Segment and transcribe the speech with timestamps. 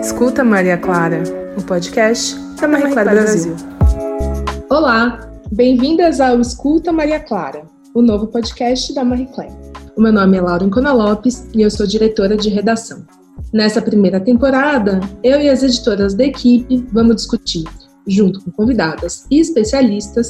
[0.00, 1.22] Escuta Maria Clara,
[1.56, 3.54] o podcast da Marie Clara Brasil.
[4.68, 7.62] Olá, bem-vindas ao Escuta Maria Clara,
[7.94, 9.54] o novo podcast da Marie Claire.
[9.96, 13.06] O meu nome é Laura Ancona Lopes e eu sou diretora de redação.
[13.52, 17.64] Nessa primeira temporada, eu e as editoras da equipe vamos discutir,
[18.06, 20.28] junto com convidadas e especialistas,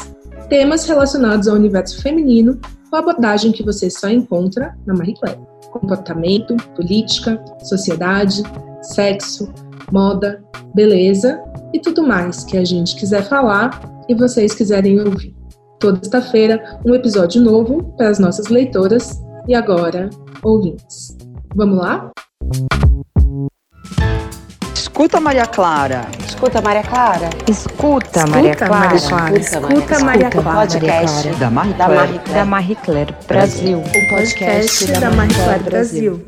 [0.48, 2.60] temas relacionados ao universo feminino
[2.90, 5.49] com a abordagem que você só encontra na Marie Claire.
[5.70, 8.42] Comportamento, política, sociedade,
[8.82, 9.52] sexo,
[9.92, 10.42] moda,
[10.74, 15.34] beleza e tudo mais que a gente quiser falar e vocês quiserem ouvir.
[15.78, 20.10] Toda sexta-feira, um episódio novo para as nossas leitoras e agora
[20.42, 21.16] ouvintes.
[21.54, 22.10] Vamos lá?
[25.00, 26.06] Escuta, Maria Clara.
[26.28, 27.30] Escuta, Maria Clara.
[27.48, 28.96] Escuta, Maria Clara.
[28.98, 30.60] Escuta, Maria Clara.
[30.60, 32.20] Podcast Da Marie da Claire.
[32.34, 32.44] Da.
[32.44, 33.78] Marie Claire Brasil.
[33.78, 36.22] O podcast da Marie Claire Brasil.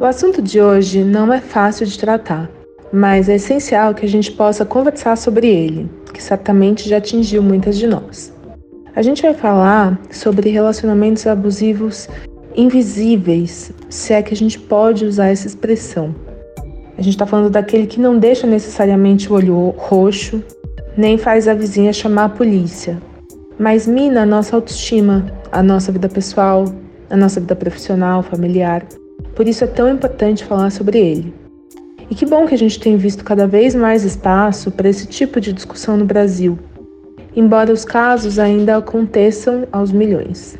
[0.00, 2.50] O assunto de hoje não é fácil de tratar,
[2.92, 7.78] mas é essencial que a gente possa conversar sobre ele, que certamente já atingiu muitas
[7.78, 8.32] de nós.
[8.94, 12.08] A gente vai falar sobre relacionamentos abusivos
[12.56, 16.14] invisíveis, se é que a gente pode usar essa expressão.
[16.98, 20.42] A gente está falando daquele que não deixa necessariamente o olho roxo,
[20.96, 23.00] nem faz a vizinha chamar a polícia,
[23.58, 26.64] mas mina a nossa autoestima, a nossa vida pessoal,
[27.08, 28.84] a nossa vida profissional, familiar.
[29.34, 31.39] Por isso é tão importante falar sobre ele.
[32.10, 35.40] E que bom que a gente tem visto cada vez mais espaço para esse tipo
[35.40, 36.58] de discussão no Brasil,
[37.36, 40.58] embora os casos ainda aconteçam aos milhões.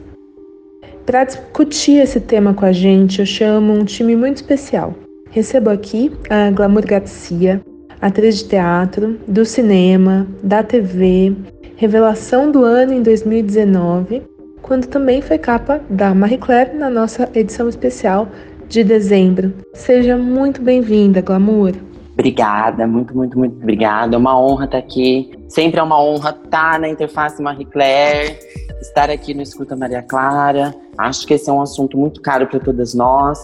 [1.04, 4.94] Para discutir esse tema com a gente, eu chamo um time muito especial.
[5.30, 7.60] Recebo aqui a Glamour Garcia,
[8.00, 11.34] atriz de teatro, do cinema, da TV,
[11.74, 14.22] revelação do ano em 2019,
[14.62, 18.28] quando também foi capa da Marie Claire na nossa edição especial
[18.70, 19.52] de dezembro.
[19.74, 21.72] Seja muito bem-vinda, Glamour.
[22.12, 24.14] Obrigada, muito, muito, muito obrigada.
[24.14, 25.32] É uma honra estar aqui.
[25.48, 28.38] Sempre é uma honra estar na Interface Marie Claire,
[28.80, 30.72] estar aqui no Escuta Maria Clara.
[30.96, 33.42] Acho que esse é um assunto muito caro para todas nós,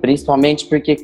[0.00, 1.02] principalmente porque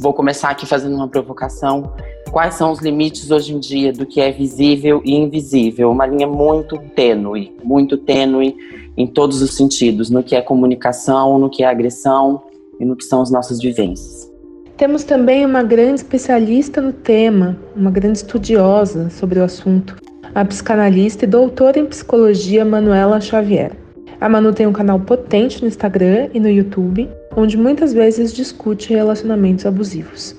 [0.00, 1.92] vou começar aqui fazendo uma provocação.
[2.30, 5.90] Quais são os limites hoje em dia do que é visível e invisível?
[5.90, 8.56] Uma linha muito tênue, muito tênue
[8.96, 12.51] em todos os sentidos, no que é comunicação, no que é agressão
[12.82, 14.30] e no que são as nossas vivências.
[14.76, 19.96] Temos também uma grande especialista no tema, uma grande estudiosa sobre o assunto,
[20.34, 23.70] a psicanalista e doutora em psicologia Manuela Xavier.
[24.20, 28.92] A Manu tem um canal potente no Instagram e no YouTube, onde muitas vezes discute
[28.92, 30.34] relacionamentos abusivos.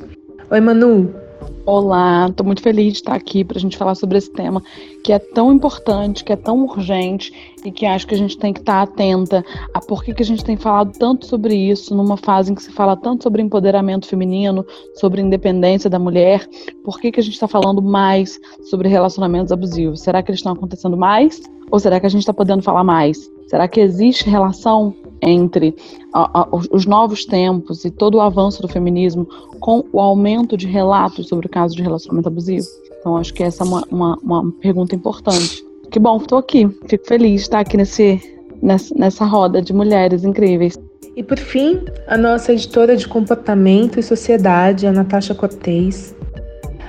[0.50, 1.23] Oi, Manu.
[1.66, 4.62] Olá, estou muito feliz de estar aqui para a gente falar sobre esse tema
[5.01, 7.31] que é tão importante, que é tão urgente
[7.63, 10.25] e que acho que a gente tem que estar atenta a por que, que a
[10.25, 14.07] gente tem falado tanto sobre isso numa fase em que se fala tanto sobre empoderamento
[14.07, 14.66] feminino,
[14.96, 16.46] sobre independência da mulher,
[16.84, 20.01] por que, que a gente está falando mais sobre relacionamentos abusivos?
[20.01, 21.41] Será que eles estão acontecendo mais?
[21.72, 23.31] Ou será que a gente está podendo falar mais?
[23.47, 24.94] Será que existe relação
[25.24, 25.76] entre
[26.14, 29.28] a, a, os novos tempos e todo o avanço do feminismo
[29.60, 32.68] com o aumento de relatos sobre o caso de relacionamento abusivo?
[33.00, 35.64] Então, acho que essa é uma, uma, uma pergunta importante.
[35.92, 36.70] Que bom, estou aqui.
[36.88, 38.22] Fico feliz de estar aqui nesse,
[38.62, 40.78] nessa, nessa roda de mulheres incríveis.
[41.16, 46.16] E por fim, a nossa editora de comportamento e sociedade, a Natasha Cortez.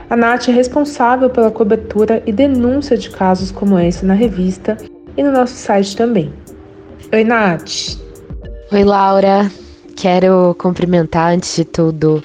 [0.08, 4.76] A Nath é responsável pela cobertura e denúncia de casos como esse na revista
[5.16, 6.32] e no nosso site também.
[7.12, 8.03] Oi, Nath.
[8.72, 9.52] Oi, Laura.
[9.94, 12.24] Quero cumprimentar, antes de tudo,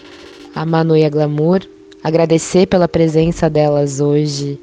[0.55, 1.61] a Manu e a Glamour.
[2.01, 4.57] Agradecer pela presença delas hoje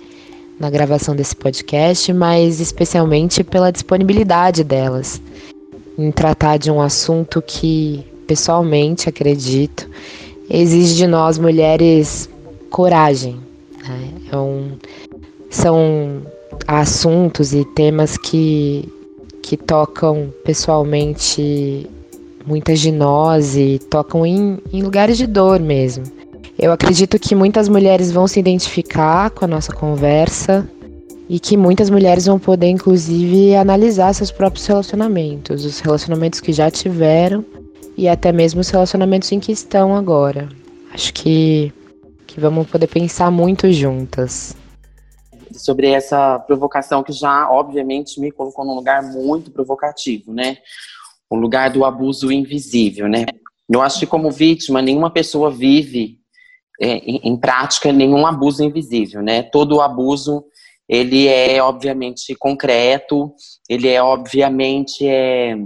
[0.59, 5.21] na gravação desse podcast, mas especialmente pela disponibilidade delas
[5.99, 9.89] em tratar de um assunto que, pessoalmente, acredito,
[10.49, 12.29] exige de nós mulheres
[12.71, 13.39] coragem.
[13.87, 14.13] Né?
[14.33, 14.73] É um,
[15.51, 16.23] são
[16.67, 18.89] assuntos e temas que,
[19.47, 21.89] que tocam pessoalmente
[22.45, 26.03] muitas de nós e tocam em, em lugares de dor mesmo.
[26.59, 30.69] Eu acredito que muitas mulheres vão se identificar com a nossa conversa
[31.29, 36.69] e que muitas mulheres vão poder, inclusive, analisar seus próprios relacionamentos, os relacionamentos que já
[36.69, 37.45] tiveram
[37.97, 40.49] e até mesmo os relacionamentos em que estão agora.
[40.93, 41.73] Acho que,
[42.27, 44.57] que vamos poder pensar muito juntas.
[45.55, 50.59] Sobre essa provocação que já, obviamente, me colocou num lugar muito provocativo, né?
[51.29, 53.27] O lugar do abuso invisível, né?
[53.69, 56.19] Eu acho que, como vítima, nenhuma pessoa vive
[56.81, 59.43] é, em, em prática nenhum abuso invisível, né?
[59.43, 60.45] Todo abuso
[60.89, 63.35] ele é obviamente concreto,
[63.69, 65.57] ele é obviamente é,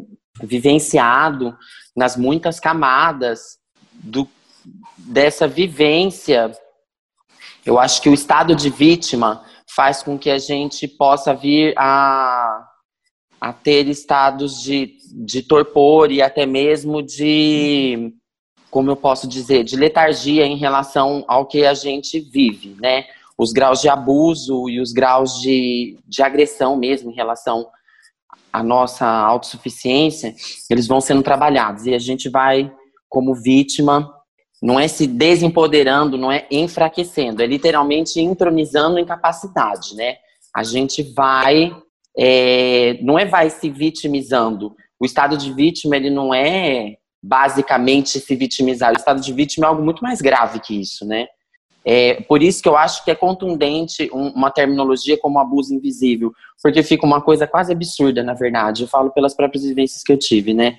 [0.43, 1.57] vivenciado
[1.95, 3.59] nas muitas camadas
[3.93, 4.27] do,
[4.97, 6.53] dessa vivência.
[7.65, 9.45] Eu acho que o estado de vítima
[9.81, 12.69] faz com que a gente possa vir a,
[13.41, 18.13] a ter estados de, de torpor e até mesmo de,
[18.71, 23.07] como eu posso dizer, de letargia em relação ao que a gente vive, né?
[23.39, 27.67] Os graus de abuso e os graus de, de agressão mesmo em relação
[28.53, 30.35] à nossa autossuficiência,
[30.69, 32.71] eles vão sendo trabalhados e a gente vai,
[33.09, 34.13] como vítima,
[34.63, 40.17] não é se desempoderando, não é enfraquecendo, é literalmente entronizando incapacidade, né?
[40.55, 41.75] A gente vai,
[42.17, 44.75] é, não é vai se vitimizando.
[44.99, 48.93] O estado de vítima, ele não é basicamente se vitimizar.
[48.93, 51.27] O estado de vítima é algo muito mais grave que isso, né?
[51.83, 56.83] É, por isso que eu acho que é contundente uma terminologia como abuso invisível, porque
[56.83, 58.83] fica uma coisa quase absurda, na verdade.
[58.83, 60.77] Eu falo pelas próprias vivências que eu tive, né?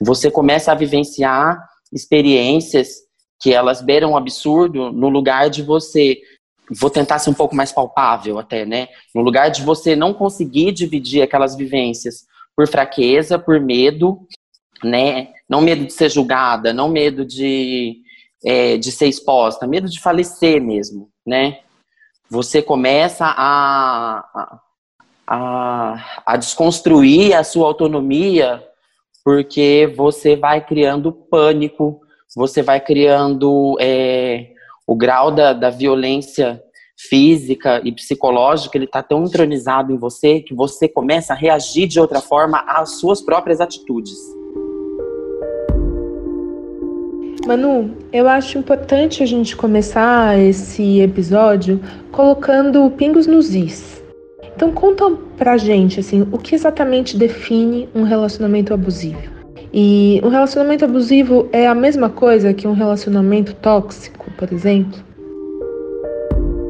[0.00, 1.58] Você começa a vivenciar
[1.92, 3.05] experiências
[3.40, 6.20] que elas beiram um absurdo no lugar de você
[6.70, 8.88] vou tentar ser um pouco mais palpável até, né?
[9.14, 14.26] No lugar de você não conseguir dividir aquelas vivências por fraqueza, por medo,
[14.82, 15.28] né?
[15.48, 17.98] Não medo de ser julgada, não medo de,
[18.44, 21.60] é, de ser exposta, medo de falecer mesmo, né?
[22.28, 24.50] Você começa a,
[25.26, 28.62] a, a desconstruir a sua autonomia
[29.24, 32.00] porque você vai criando pânico,
[32.36, 34.48] você vai criando é,
[34.86, 36.62] o grau da, da violência
[36.94, 41.98] física e psicológica, ele está tão entronizado em você que você começa a reagir de
[41.98, 44.18] outra forma às suas próprias atitudes.
[47.46, 51.80] Manu, eu acho importante a gente começar esse episódio
[52.12, 54.02] colocando pingos nos is.
[54.54, 59.35] Então conta pra gente assim, o que exatamente define um relacionamento abusivo?
[59.78, 65.04] E um relacionamento abusivo é a mesma coisa que um relacionamento tóxico, por exemplo?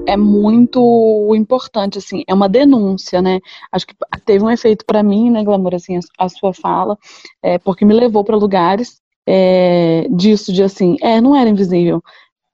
[0.08, 3.38] É muito importante, assim, é uma denúncia, né?
[3.70, 3.94] Acho que
[4.25, 6.99] teve um efeito para mim, né, Glamour, assim, a, sua fala,
[7.41, 12.03] é, porque me levou para lugares é, disso, de assim, é, não era invisível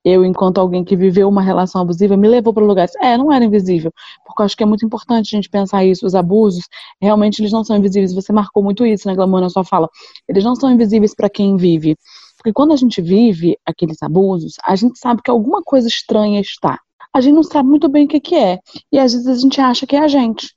[0.05, 2.95] eu, enquanto alguém que viveu uma relação abusiva, me levou para lugares.
[2.97, 3.93] É, não era invisível.
[4.25, 6.05] Porque eu acho que é muito importante a gente pensar isso.
[6.05, 6.65] Os abusos,
[7.01, 8.13] realmente, eles não são invisíveis.
[8.13, 9.89] Você marcou muito isso, né, Glamour, na sua fala.
[10.29, 11.97] Eles não são invisíveis para quem vive.
[12.37, 16.79] Porque quando a gente vive aqueles abusos, a gente sabe que alguma coisa estranha está.
[17.15, 18.59] A gente não sabe muito bem o que, que é.
[18.91, 20.49] E às vezes a gente acha que é a gente.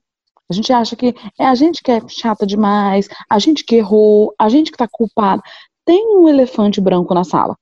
[0.49, 4.33] A gente acha que é a gente que é chata demais, a gente que errou,
[4.39, 5.41] a gente que está culpado.
[5.83, 7.55] Tem um elefante branco na sala.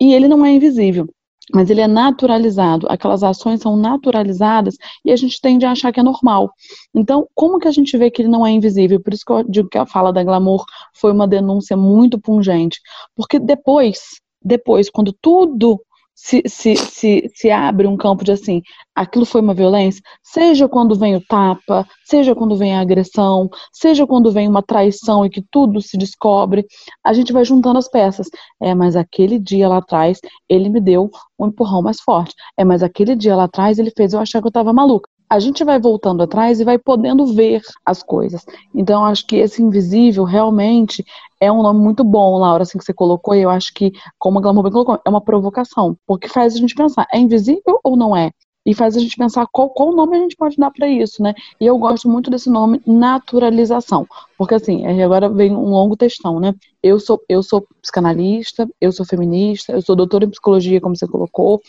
[0.00, 1.08] E ele não é invisível
[1.52, 6.00] mas ele é naturalizado, aquelas ações são naturalizadas e a gente tende a achar que
[6.00, 6.50] é normal.
[6.94, 9.00] Então, como que a gente vê que ele não é invisível?
[9.00, 10.64] Por isso que eu digo que a fala da Glamour
[10.94, 12.80] foi uma denúncia muito pungente,
[13.14, 15.80] porque depois, depois, quando tudo
[16.26, 18.60] se, se, se, se abre um campo de assim,
[18.92, 24.04] aquilo foi uma violência, seja quando vem o tapa, seja quando vem a agressão, seja
[24.08, 26.66] quando vem uma traição e que tudo se descobre,
[27.04, 28.26] a gente vai juntando as peças.
[28.60, 30.18] É, mas aquele dia lá atrás
[30.48, 31.08] ele me deu
[31.38, 32.34] um empurrão mais forte.
[32.58, 35.38] É, mas aquele dia lá atrás ele fez eu achar que eu tava maluca a
[35.40, 38.44] gente vai voltando atrás e vai podendo ver as coisas.
[38.74, 41.04] Então, acho que esse invisível realmente
[41.40, 44.38] é um nome muito bom, Laura, assim que você colocou, e eu acho que, como
[44.38, 47.96] a Glamour bem colocou, é uma provocação, porque faz a gente pensar, é invisível ou
[47.96, 48.30] não é?
[48.64, 51.34] E faz a gente pensar qual, qual nome a gente pode dar para isso, né?
[51.60, 54.06] E eu gosto muito desse nome, naturalização.
[54.36, 56.52] Porque assim, agora vem um longo textão, né?
[56.82, 61.06] Eu sou, eu sou psicanalista, eu sou feminista, eu sou doutora em psicologia, como você
[61.06, 61.60] colocou,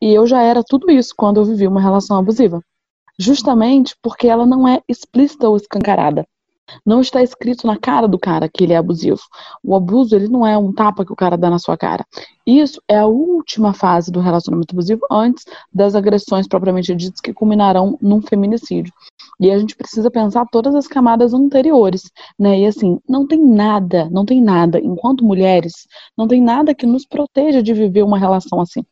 [0.00, 2.62] e eu já era tudo isso quando eu vivi uma relação abusiva
[3.18, 6.26] justamente porque ela não é explícita ou escancarada.
[6.84, 9.20] Não está escrito na cara do cara que ele é abusivo.
[9.62, 12.06] O abuso, ele não é um tapa que o cara dá na sua cara.
[12.46, 17.96] Isso é a última fase do relacionamento abusivo antes das agressões propriamente ditas que culminarão
[18.00, 18.92] num feminicídio.
[19.38, 22.60] E a gente precisa pensar todas as camadas anteriores, né?
[22.60, 25.86] E assim, não tem nada, não tem nada, enquanto mulheres,
[26.16, 28.84] não tem nada que nos proteja de viver uma relação assim.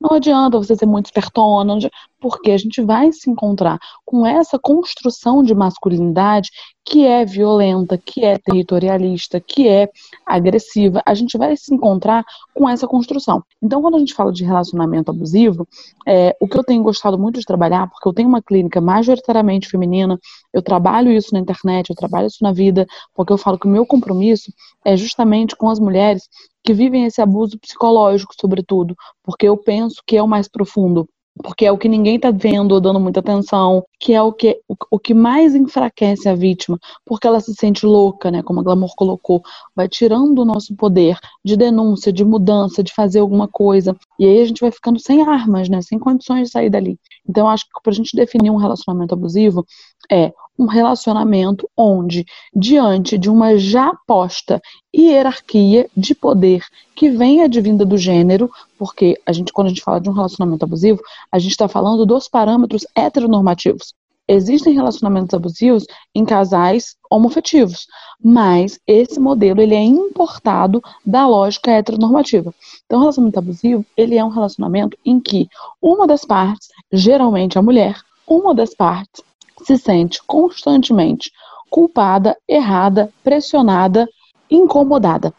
[0.00, 1.76] Não adianta você ser muito espertona,
[2.20, 6.50] porque a gente vai se encontrar com essa construção de masculinidade
[6.84, 9.90] que é violenta, que é territorialista, que é
[10.24, 11.02] agressiva.
[11.04, 13.42] A gente vai se encontrar com essa construção.
[13.62, 15.68] Então, quando a gente fala de relacionamento abusivo,
[16.06, 19.68] é, o que eu tenho gostado muito de trabalhar, porque eu tenho uma clínica majoritariamente
[19.68, 20.18] feminina,
[20.50, 23.70] eu trabalho isso na internet, eu trabalho isso na vida, porque eu falo que o
[23.70, 24.50] meu compromisso
[24.82, 26.26] é justamente com as mulheres
[26.64, 31.06] que vivem esse abuso psicológico, sobretudo, porque eu penso que é o mais profundo.
[31.42, 34.60] Porque é o que ninguém está vendo ou dando muita atenção, que é o que,
[34.68, 38.42] o, o, que mais enfraquece a vítima, porque ela se sente louca, né?
[38.42, 39.42] Como a Glamour colocou,
[39.74, 43.96] vai tirando o nosso poder de denúncia, de mudança, de fazer alguma coisa.
[44.18, 45.80] E aí a gente vai ficando sem armas, né?
[45.82, 46.98] Sem condições de sair dali.
[47.28, 49.64] Então, acho que para a gente definir um relacionamento abusivo
[50.10, 54.60] é um relacionamento onde, diante de uma já posta
[54.94, 60.00] hierarquia de poder que vem advinda do gênero, porque a gente, quando a gente fala
[60.00, 61.00] de um relacionamento abusivo,
[61.30, 63.94] a gente está falando dos parâmetros heteronormativos.
[64.30, 67.86] Existem relacionamentos abusivos em casais homofetivos,
[68.22, 72.52] mas esse modelo ele é importado da lógica heteronormativa.
[72.84, 75.48] Então, relacionamento abusivo ele é um relacionamento em que
[75.80, 79.22] uma das partes, geralmente a mulher, uma das partes
[79.64, 81.30] se sente constantemente
[81.70, 84.08] culpada, errada, pressionada,
[84.50, 85.32] incomodada.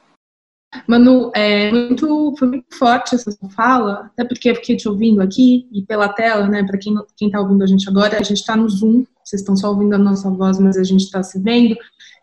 [0.87, 5.67] Manu, é muito, foi muito forte essa fala, até porque eu fiquei te ouvindo aqui
[5.71, 6.63] e pela tela, né?
[6.63, 9.69] Para quem está ouvindo a gente agora, a gente está no Zoom, vocês estão só
[9.69, 11.75] ouvindo a nossa voz, mas a gente está se vendo.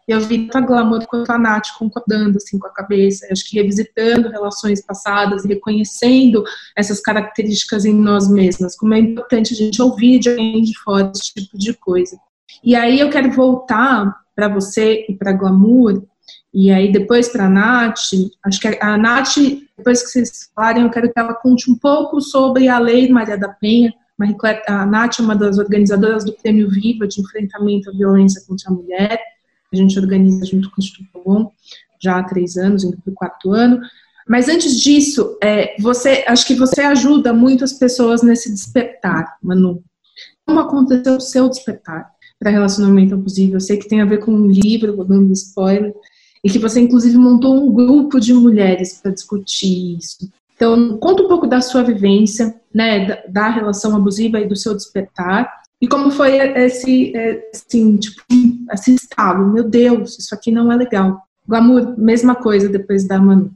[0.07, 4.29] Eu vi tanto Glamour quanto a Nath concordando assim com a cabeça, acho que revisitando
[4.29, 6.45] relações passadas reconhecendo
[6.77, 11.11] essas características em nós mesmas, como é importante a gente ouvir de alguém de fora
[11.13, 12.17] esse tipo de coisa.
[12.63, 16.05] E aí eu quero voltar para você e para Glamour,
[16.55, 17.99] e aí depois para a Nath,
[18.45, 19.35] acho que a Nath,
[19.77, 23.37] depois que vocês falarem, eu quero que ela conte um pouco sobre a Lei Maria
[23.37, 23.93] da Penha,
[24.69, 28.73] a Nath é uma das organizadoras do Prêmio Viva de Enfrentamento à Violência contra a
[28.73, 29.21] Mulher,
[29.77, 31.53] a gente organiza junto com o Instituto Bom
[32.03, 33.81] já há três anos, indo para o quarto ano.
[34.29, 39.83] Mas antes disso, é, você, acho que você ajuda muitas pessoas nesse despertar, Manu.
[40.45, 43.57] Como aconteceu o seu despertar para relacionamento abusivo?
[43.57, 45.95] Eu sei que tem a ver com um livro, vou dando spoiler,
[46.43, 50.29] e que você inclusive montou um grupo de mulheres para discutir isso.
[50.55, 54.75] Então, conta um pouco da sua vivência, né, da, da relação abusiva e do seu
[54.75, 57.13] despertar, e como foi esse,
[57.53, 58.23] assim, tipo,
[58.73, 59.53] esse estalo?
[59.53, 61.21] Meu Deus, isso aqui não é legal.
[61.47, 63.51] Glamour, mesma coisa depois da Manu.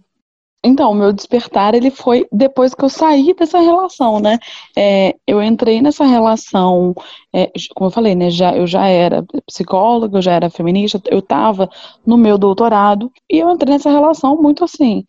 [0.62, 4.38] Então, o meu despertar ele foi depois que eu saí dessa relação, né?
[4.76, 6.94] É, eu entrei nessa relação,
[7.32, 8.28] é, como eu falei, né?
[8.28, 11.70] Já, eu já era psicóloga, eu já era feminista, eu estava
[12.04, 15.02] no meu doutorado e eu entrei nessa relação muito assim.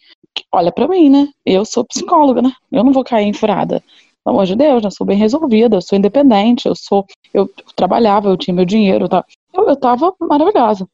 [0.53, 1.27] Olha para mim, né?
[1.45, 2.53] Eu sou psicóloga, né?
[2.71, 3.83] Eu não vou cair em furada
[4.23, 8.29] pelo amor de Deus, eu sou bem resolvida, eu sou independente, eu sou, eu trabalhava,
[8.29, 9.25] eu tinha meu dinheiro, tá?
[9.53, 10.87] eu, eu tava maravilhosa.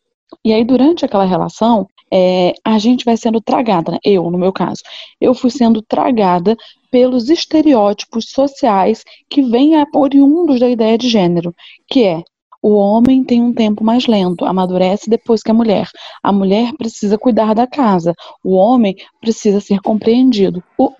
[0.43, 3.97] E aí, durante aquela relação, é, a gente vai sendo tragada, né?
[4.03, 4.81] eu, no meu caso,
[5.19, 6.55] eu fui sendo tragada
[6.89, 11.53] pelos estereótipos sociais que vêm oriundos da ideia de gênero,
[11.87, 12.23] que é
[12.61, 15.87] o homem tem um tempo mais lento, amadurece depois que a mulher.
[16.23, 20.63] A mulher precisa cuidar da casa, o homem precisa ser compreendido.
[20.77, 20.91] O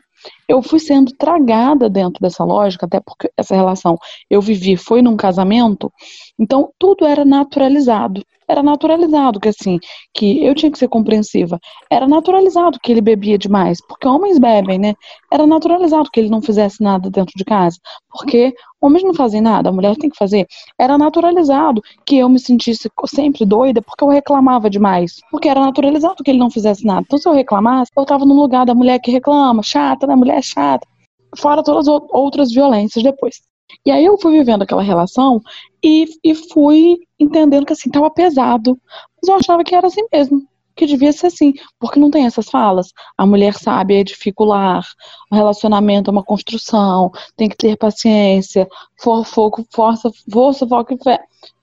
[0.48, 3.98] eu fui sendo tragada dentro dessa lógica, até porque essa relação
[4.30, 5.92] eu vivi foi num casamento,
[6.40, 8.24] então tudo era naturalizado.
[8.50, 9.78] Era naturalizado que assim,
[10.14, 11.60] que eu tinha que ser compreensiva.
[11.92, 14.94] Era naturalizado que ele bebia demais, porque homens bebem, né?
[15.32, 17.78] Era naturalizado que ele não fizesse nada dentro de casa,
[18.10, 20.48] porque homens não fazem nada, a mulher tem que fazer.
[20.80, 26.24] Era naturalizado que eu me sentisse sempre doida porque eu reclamava demais, porque era naturalizado
[26.24, 27.02] que ele não fizesse nada.
[27.02, 30.16] Então se eu reclamasse, eu estava no lugar da mulher que reclama, chata, né?
[30.16, 30.88] Mulher chata.
[31.36, 33.42] Fora todas as outras violências depois.
[33.86, 35.42] E aí eu fui vivendo aquela relação
[35.84, 38.80] e, e fui entendendo que assim, tava pesado.
[39.22, 42.50] Mas eu achava que era assim mesmo, que devia ser assim, porque não tem essas
[42.50, 42.88] falas.
[43.18, 44.86] A mulher sabe edificar,
[45.32, 48.68] o relacionamento é uma construção, tem que ter paciência,
[49.00, 51.20] for, foco, força, força, foco e fé.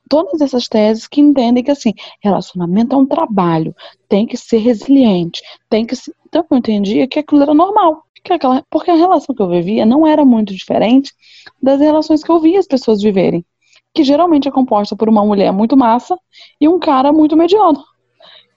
[0.08, 3.74] Todas essas teses que entendem que assim, relacionamento é um trabalho,
[4.08, 6.14] tem que ser resiliente, tem que ser...
[6.26, 9.84] Então eu entendia que aquilo era normal que aquela, porque a relação que eu vivia
[9.84, 11.12] não era muito diferente
[11.62, 13.44] das relações que eu via as pessoas viverem,
[13.94, 16.18] que geralmente é composta por uma mulher muito massa
[16.60, 17.84] e um cara muito mediano.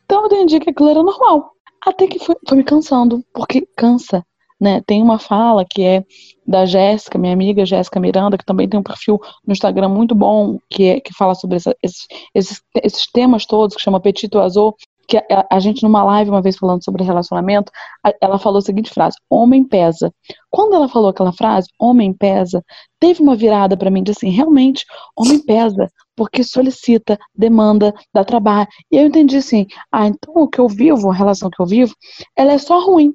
[0.06, 1.52] Então eu entendi que aquilo era normal.
[1.86, 4.26] Até que foi, foi me cansando, porque cansa,
[4.60, 4.82] né?
[4.88, 6.04] Tem uma fala que é
[6.46, 10.58] da Jéssica, minha amiga Jéssica Miranda, que também tem um perfil no Instagram muito bom,
[10.70, 14.76] que, é, que fala sobre essa, esses, esses, esses temas todos, que chama Petit Azul,
[15.08, 17.72] que a, a, gente numa live uma vez falando sobre relacionamento,
[18.04, 20.14] a, ela falou a seguinte frase: homem pesa.
[20.50, 22.64] Quando ela falou aquela frase, homem pesa,
[23.00, 24.86] teve uma virada para mim de assim, realmente,
[25.16, 28.68] homem pesa, porque solicita, demanda, dá trabalho.
[28.92, 31.94] E eu entendi assim, ah, então o que eu vivo, a relação que eu vivo,
[32.36, 33.14] ela é só ruim.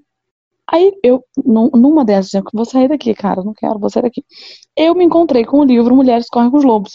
[0.66, 4.25] Aí eu, numa dessas, eu vou sair daqui, cara, não quero, vou sair daqui.
[4.76, 6.92] Eu me encontrei com o livro Mulheres Correm com os Lobos.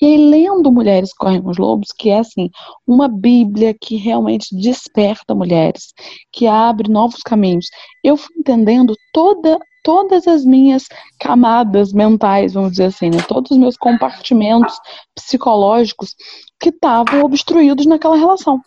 [0.00, 2.50] E aí, lendo Mulheres Correm com os Lobos, que é assim,
[2.86, 5.92] uma Bíblia que realmente desperta mulheres,
[6.32, 7.66] que abre novos caminhos,
[8.02, 10.86] eu fui entendendo toda todas as minhas
[11.18, 13.18] camadas mentais, vamos dizer assim, né?
[13.26, 14.78] Todos os meus compartimentos
[15.14, 16.14] psicológicos
[16.60, 18.60] que estavam obstruídos naquela relação.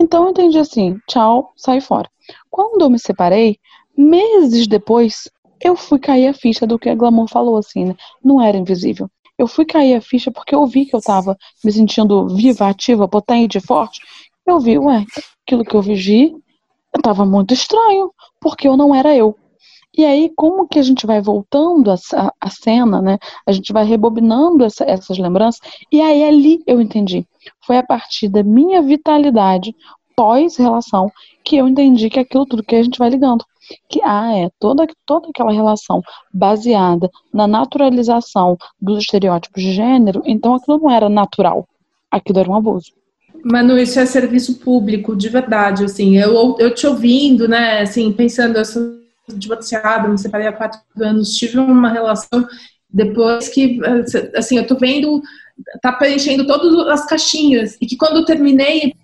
[0.00, 2.10] Então eu entendi assim, tchau, sai fora.
[2.50, 3.56] Quando eu me separei,
[3.96, 5.28] meses depois,
[5.60, 7.96] eu fui cair a ficha do que a Glamour falou, assim, né?
[8.22, 9.08] Não era invisível.
[9.42, 13.08] Eu fui cair a ficha porque eu vi que eu tava me sentindo viva, ativa,
[13.08, 14.00] potente, forte.
[14.46, 15.04] Eu vi, ué,
[15.44, 16.32] aquilo que eu vigi
[17.02, 19.36] tava muito estranho, porque eu não era eu.
[19.98, 23.18] E aí, como que a gente vai voltando a, a, a cena, né?
[23.44, 25.60] A gente vai rebobinando essa, essas lembranças.
[25.90, 27.26] E aí, ali eu entendi.
[27.66, 29.74] Foi a partir da minha vitalidade
[30.14, 31.10] pós-relação
[31.44, 33.44] que eu entendi que aquilo tudo que a gente vai ligando
[33.88, 36.02] que ah, é toda, toda aquela relação
[36.32, 41.68] baseada na naturalização dos estereótipos de gênero, então aquilo não era natural,
[42.10, 42.92] aquilo era um abuso.
[43.44, 48.56] Manu, isso é serviço público, de verdade, assim, eu, eu te ouvindo, né, assim, pensando,
[48.56, 49.02] eu sou
[49.34, 52.46] divorciada, me separei há quatro anos, tive uma relação
[52.88, 53.80] depois que,
[54.36, 55.22] assim, eu tô vendo,
[55.80, 58.94] tá preenchendo todas as caixinhas, e que quando eu terminei,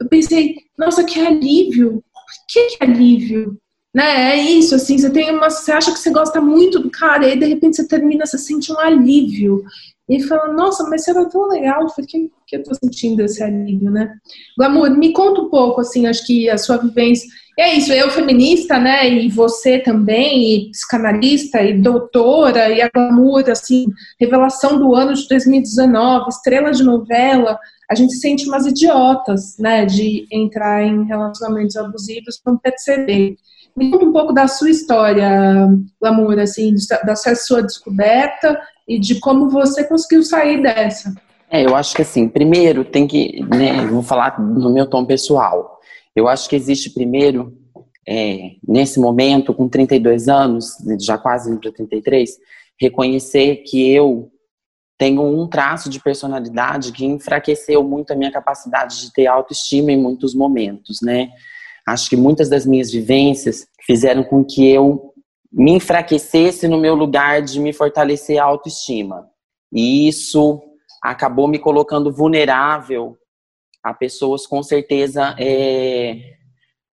[0.00, 2.02] eu pensei, nossa, que alívio,
[2.48, 3.58] que, que alívio,
[3.94, 4.32] né?
[4.32, 5.50] É isso, assim, você tem uma.
[5.50, 8.38] Você acha que você gosta muito do cara, e aí de repente você termina, você
[8.38, 9.64] sente um alívio.
[10.08, 13.90] E fala, nossa, mas era tão legal, por que, que eu tô sentindo esse alívio,
[13.90, 14.12] né?
[14.58, 17.28] Glamour, me conta um pouco, assim, acho que a sua vivência.
[17.58, 23.44] É isso, eu feminista, né, e você também, e psicanalista, e doutora, e a Glamour,
[23.50, 23.86] assim,
[24.18, 27.58] revelação do ano de 2019, estrela de novela,
[27.90, 33.36] a gente se sente umas idiotas, né, de entrar em relacionamentos abusivos, não perceber.
[33.76, 35.68] Me conta um pouco da sua história,
[36.00, 36.74] Lamour, assim,
[37.04, 41.14] da sua descoberta e de como você conseguiu sair dessa.
[41.50, 45.78] É, eu acho que assim, primeiro tem que, né, vou falar no meu tom pessoal.
[46.16, 47.56] Eu acho que existe primeiro,
[48.08, 52.38] é, nesse momento, com 32 anos, já quase indo para 33,
[52.80, 54.30] reconhecer que eu
[54.98, 60.00] tenho um traço de personalidade que enfraqueceu muito a minha capacidade de ter autoestima em
[60.00, 61.28] muitos momentos, né?
[61.86, 65.12] Acho que muitas das minhas vivências fizeram com que eu
[65.52, 69.26] me enfraquecesse no meu lugar de me fortalecer a autoestima.
[69.72, 70.62] E isso
[71.02, 73.16] acabou me colocando vulnerável
[73.82, 76.34] a pessoas com certeza é,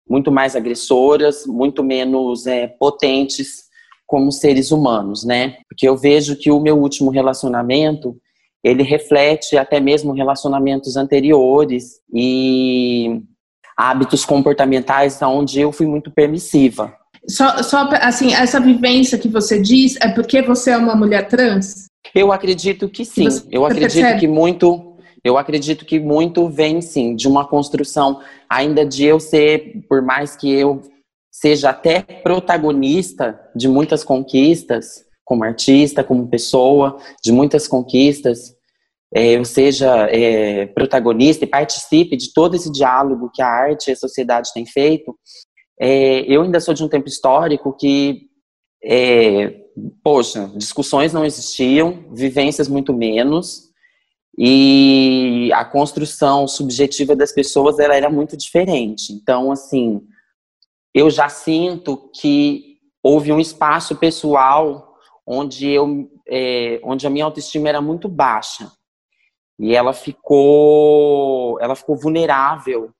[0.08, 3.70] muito mais agressoras, muito menos é, potentes
[4.06, 5.58] como seres humanos, né?
[5.68, 8.20] Porque eu vejo que o meu último relacionamento
[8.62, 13.22] ele reflete até mesmo relacionamentos anteriores e
[13.80, 16.94] hábitos comportamentais onde eu fui muito permissiva.
[17.26, 21.86] Só, só assim, essa vivência que você diz é porque você é uma mulher trans?
[22.14, 23.24] Eu acredito que sim.
[23.24, 24.20] Você eu acredito percebe?
[24.20, 29.82] que muito, eu acredito que muito vem sim de uma construção ainda de eu ser,
[29.88, 30.82] por mais que eu
[31.32, 38.54] seja até protagonista de muitas conquistas, como artista, como pessoa, de muitas conquistas,
[39.14, 43.92] é, eu seja é, protagonista e participe de todo esse diálogo que a arte e
[43.92, 45.16] a sociedade têm feito,
[45.80, 48.28] é, eu ainda sou de um tempo histórico que,
[48.84, 49.62] é,
[50.02, 53.70] poxa, discussões não existiam, vivências muito menos,
[54.38, 59.12] e a construção subjetiva das pessoas ela era muito diferente.
[59.12, 60.00] Então, assim,
[60.94, 64.94] eu já sinto que houve um espaço pessoal
[65.26, 68.70] onde eu, é, onde a minha autoestima era muito baixa
[69.60, 72.90] e ela ficou, ela ficou vulnerável,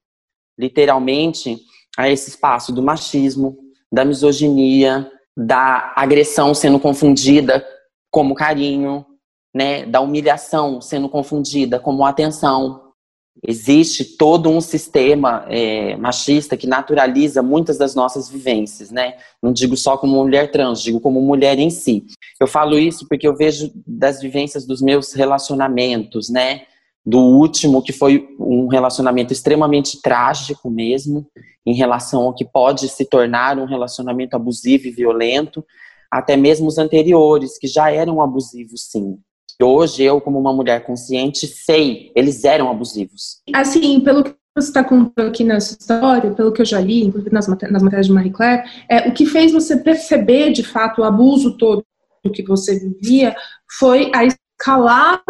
[0.59, 1.59] literalmente,
[1.97, 3.57] a esse espaço do machismo,
[3.91, 7.67] da misoginia, da agressão sendo confundida
[8.11, 9.07] como carinho,
[9.55, 12.90] né, da humilhação sendo confundida como atenção.
[13.43, 19.15] Existe todo um sistema é, machista que naturaliza muitas das nossas vivências, né?
[19.43, 22.05] Não digo só como mulher trans, digo como mulher em si.
[22.39, 26.63] Eu falo isso porque eu vejo das vivências dos meus relacionamentos, né?
[27.05, 31.27] Do último, que foi um relacionamento extremamente trágico mesmo,
[31.65, 35.65] em relação ao que pode se tornar um relacionamento abusivo e violento,
[36.11, 39.19] até mesmo os anteriores, que já eram abusivos, sim.
[39.63, 43.43] Hoje, eu, como uma mulher consciente, sei, eles eram abusivos.
[43.53, 47.33] Assim, pelo que você está contando aqui nessa história, pelo que eu já li, inclusive
[47.33, 51.05] nas, nas matérias de Marie Claire, é, o que fez você perceber, de fato, o
[51.05, 51.85] abuso todo
[52.35, 53.35] que você vivia
[53.79, 55.23] foi a escalada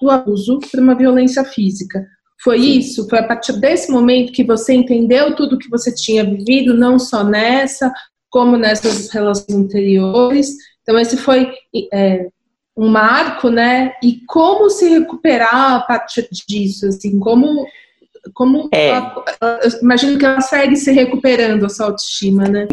[0.00, 2.04] do abuso para uma violência física.
[2.42, 2.78] Foi Sim.
[2.78, 3.08] isso?
[3.08, 7.22] Foi a partir desse momento que você entendeu tudo que você tinha vivido, não só
[7.22, 7.92] nessa,
[8.28, 10.56] como nessas relações anteriores.
[10.82, 11.52] Então, esse foi
[11.92, 12.26] é,
[12.76, 13.94] um marco, né?
[14.02, 17.66] E como se recuperar a partir disso, assim, como
[18.34, 18.92] como é.
[18.92, 22.68] a, imagino que ela segue se recuperando a sua autoestima, né?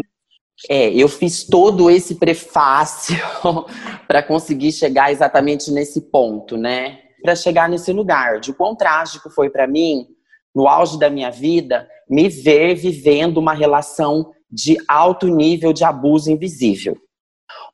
[0.68, 3.16] É, eu fiz todo esse prefácio
[4.06, 6.98] para conseguir chegar exatamente nesse ponto, né?
[7.22, 10.06] Para chegar nesse lugar de quão trágico foi para mim,
[10.54, 16.30] no auge da minha vida, me ver vivendo uma relação de alto nível de abuso
[16.30, 16.96] invisível,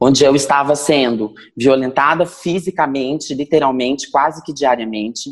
[0.01, 5.31] onde eu estava sendo violentada fisicamente, literalmente, quase que diariamente,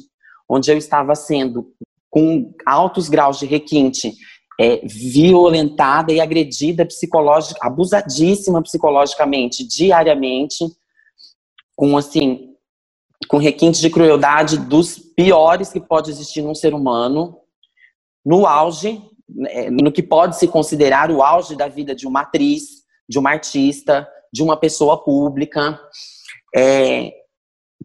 [0.49, 1.73] onde eu estava sendo
[2.11, 4.13] com altos graus de requinte
[4.59, 10.65] é, violentada e agredida psicológica, abusadíssima psicologicamente, diariamente,
[11.77, 12.55] com assim,
[13.29, 17.37] com requintes de crueldade dos piores que pode existir num ser humano,
[18.25, 19.03] no auge,
[19.49, 23.31] é, no que pode se considerar o auge da vida de uma atriz, de uma
[23.31, 25.81] artista, de uma pessoa pública.
[26.53, 27.13] É,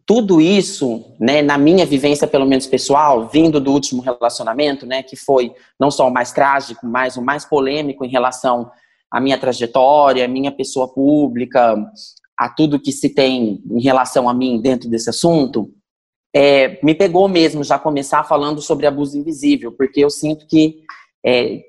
[0.03, 5.15] tudo isso, né, na minha vivência, pelo menos pessoal, vindo do último relacionamento, né, que
[5.15, 8.71] foi não só o mais trágico, mas o mais polêmico em relação
[9.11, 11.75] à minha trajetória, à minha pessoa pública,
[12.35, 15.71] a tudo que se tem em relação a mim dentro desse assunto,
[16.35, 20.81] é, me pegou mesmo já começar falando sobre abuso invisível, porque eu sinto que
[21.25, 21.61] é,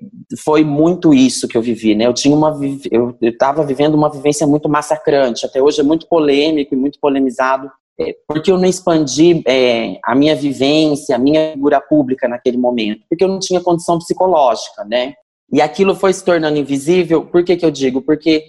[0.43, 2.05] foi muito isso que eu vivi, né?
[2.05, 2.57] Eu tinha uma,
[2.89, 5.45] eu estava vivendo uma vivência muito massacrante.
[5.45, 10.15] Até hoje é muito polêmico e muito polemizado é, porque eu não expandi é, a
[10.15, 15.13] minha vivência, a minha figura pública naquele momento, porque eu não tinha condição psicológica, né?
[15.51, 18.01] E aquilo foi se tornando invisível, por que, que eu digo?
[18.01, 18.45] Porque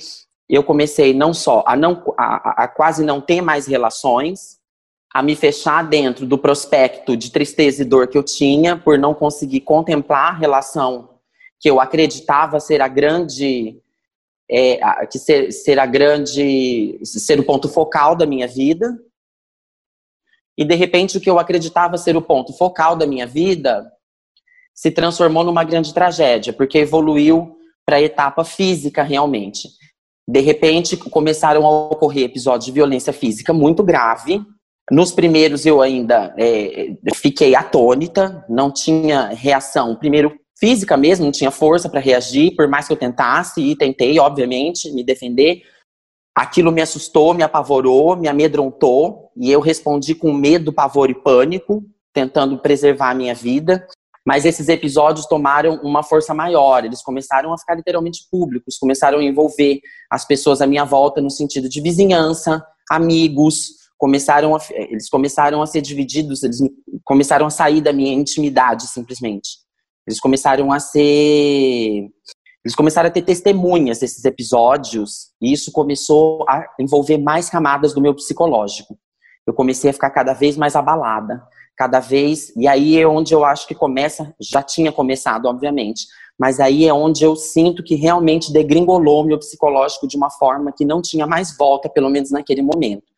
[0.49, 4.59] eu comecei não só a, não, a, a quase não ter mais relações,
[5.15, 9.15] a me fechar dentro do prospecto de tristeza e dor que eu tinha, por não
[9.15, 11.11] conseguir contemplar a relação
[11.61, 13.79] que eu acreditava ser a grande
[14.51, 18.99] é, que ser, ser a grande ser o ponto focal da minha vida
[20.57, 23.91] e de repente o que eu acreditava ser o ponto focal da minha vida
[24.75, 29.69] se transformou numa grande tragédia, porque evoluiu para a etapa física realmente.
[30.27, 34.41] De repente começaram a ocorrer episódios de violência física muito grave.
[34.91, 39.95] Nos primeiros eu ainda é, fiquei atônita, não tinha reação.
[39.97, 44.19] Primeiro física mesmo, não tinha força para reagir, por mais que eu tentasse e tentei,
[44.19, 45.63] obviamente, me defender.
[46.35, 51.85] Aquilo me assustou, me apavorou, me amedrontou, e eu respondi com medo, pavor e pânico,
[52.13, 53.87] tentando preservar a minha vida.
[54.25, 59.25] Mas esses episódios tomaram uma força maior, eles começaram a ficar literalmente públicos, começaram a
[59.25, 65.63] envolver as pessoas à minha volta no sentido de vizinhança, amigos, começaram a, eles começaram
[65.63, 66.59] a ser divididos, eles
[67.05, 69.51] começaram a sair da minha intimidade simplesmente.
[70.05, 72.11] Eles começaram a ser
[72.65, 78.01] eles começaram a ter testemunhas desses episódios e isso começou a envolver mais camadas do
[78.01, 78.99] meu psicológico.
[79.47, 81.41] Eu comecei a ficar cada vez mais abalada,
[81.77, 82.53] cada vez.
[82.57, 86.93] E aí é onde eu acho que começa, já tinha começado, obviamente, mas aí é
[86.93, 91.57] onde eu sinto que realmente degringolou meu psicológico de uma forma que não tinha mais
[91.57, 93.12] volta, pelo menos naquele momento.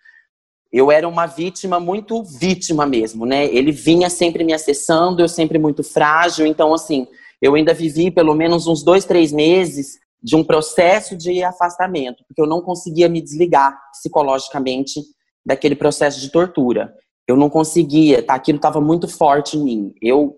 [0.75, 3.45] Eu era uma vítima muito vítima mesmo, né?
[3.47, 7.07] Ele vinha sempre me acessando, eu sempre muito frágil, então assim
[7.41, 12.43] eu ainda vivi pelo menos uns dois, três meses de um processo de afastamento, porque
[12.43, 15.01] eu não conseguia me desligar psicologicamente
[15.47, 16.93] daquele processo de tortura.
[17.29, 18.35] Eu não conseguia, tá?
[18.35, 19.95] aquilo estava muito forte em mim.
[20.03, 20.37] Eu,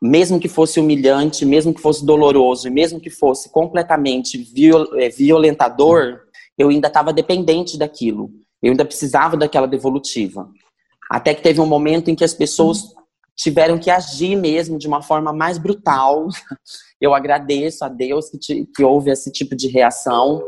[0.00, 6.20] mesmo que fosse humilhante, mesmo que fosse doloroso, mesmo que fosse completamente viol eh, violentador,
[6.56, 8.30] eu ainda estava dependente daquilo.
[8.62, 10.48] Eu ainda precisava daquela devolutiva.
[11.10, 12.84] Até que teve um momento em que as pessoas
[13.36, 16.28] tiveram que agir mesmo de uma forma mais brutal.
[17.00, 20.40] Eu agradeço a Deus que, te, que houve esse tipo de reação.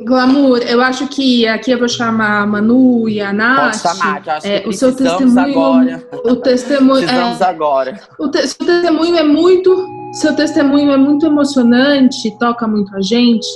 [0.00, 3.80] Glamour, eu acho que aqui eu vou chamar a Manu e a Nath.
[3.80, 6.08] Pode chamar, acho é, que o seu testemunho, agora.
[6.24, 8.00] O testemunho, precisamos é, agora.
[8.18, 13.46] O te, seu testemunho é muito, seu testemunho é muito emocionante, toca muito a gente.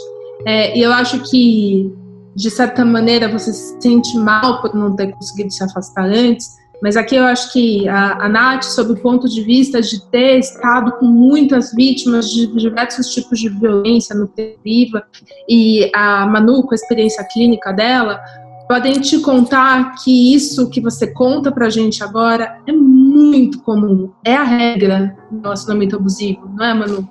[0.47, 1.93] É, e eu acho que
[2.39, 6.97] de certa maneira você se sente mal por não ter conseguido se afastar antes, mas
[6.97, 10.93] aqui eu acho que a, a Nath, sob o ponto de vista de ter estado
[10.93, 14.31] com muitas vítimas de diversos tipos de violência no
[14.65, 15.03] viva,
[15.49, 18.21] e a Manu, com a experiência clínica dela,
[18.69, 24.13] podem te contar que isso que você conta pra gente agora é muito comum.
[24.25, 27.11] É a regra do relacionamento abusivo, não é, Manu?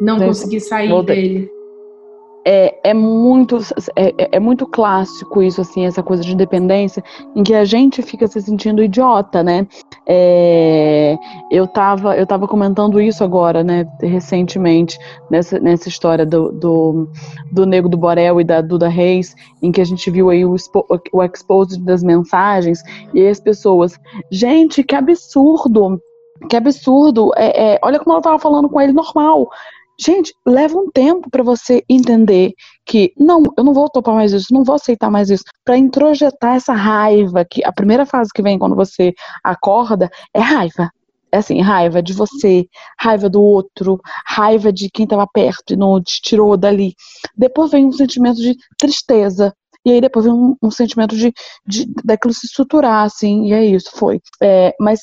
[0.00, 1.59] Não conseguir sair dele
[2.82, 3.58] é, muito,
[3.96, 7.02] é, é, é, muito clássico isso, assim, essa coisa de dependência,
[7.34, 9.66] em que a gente fica se sentindo idiota, né?
[10.06, 11.16] É,
[11.50, 14.98] eu, tava, eu tava comentando isso agora, né, recentemente,
[15.30, 17.08] nessa, nessa história do, do,
[17.50, 20.54] do Nego do Borel e da Duda Reis, em que a gente viu aí o,
[21.12, 22.82] o expose das mensagens,
[23.14, 23.98] e as pessoas,
[24.30, 26.00] gente, que absurdo!
[26.48, 27.30] Que absurdo!
[27.36, 29.48] É, é, olha como ela tava falando com ele normal
[30.00, 32.54] Gente, leva um tempo para você entender
[32.86, 36.56] que não, eu não vou topar mais isso, não vou aceitar mais isso, para introjetar
[36.56, 39.12] essa raiva que a primeira fase que vem quando você
[39.44, 40.90] acorda é raiva.
[41.30, 42.66] É assim, raiva de você,
[42.98, 46.94] raiva do outro, raiva de quem estava perto e não te tirou dali.
[47.36, 51.30] Depois vem um sentimento de tristeza, e aí depois vem um, um sentimento de,
[51.66, 54.18] de daquilo se estruturar, assim, e é isso, foi.
[54.42, 55.00] É, mas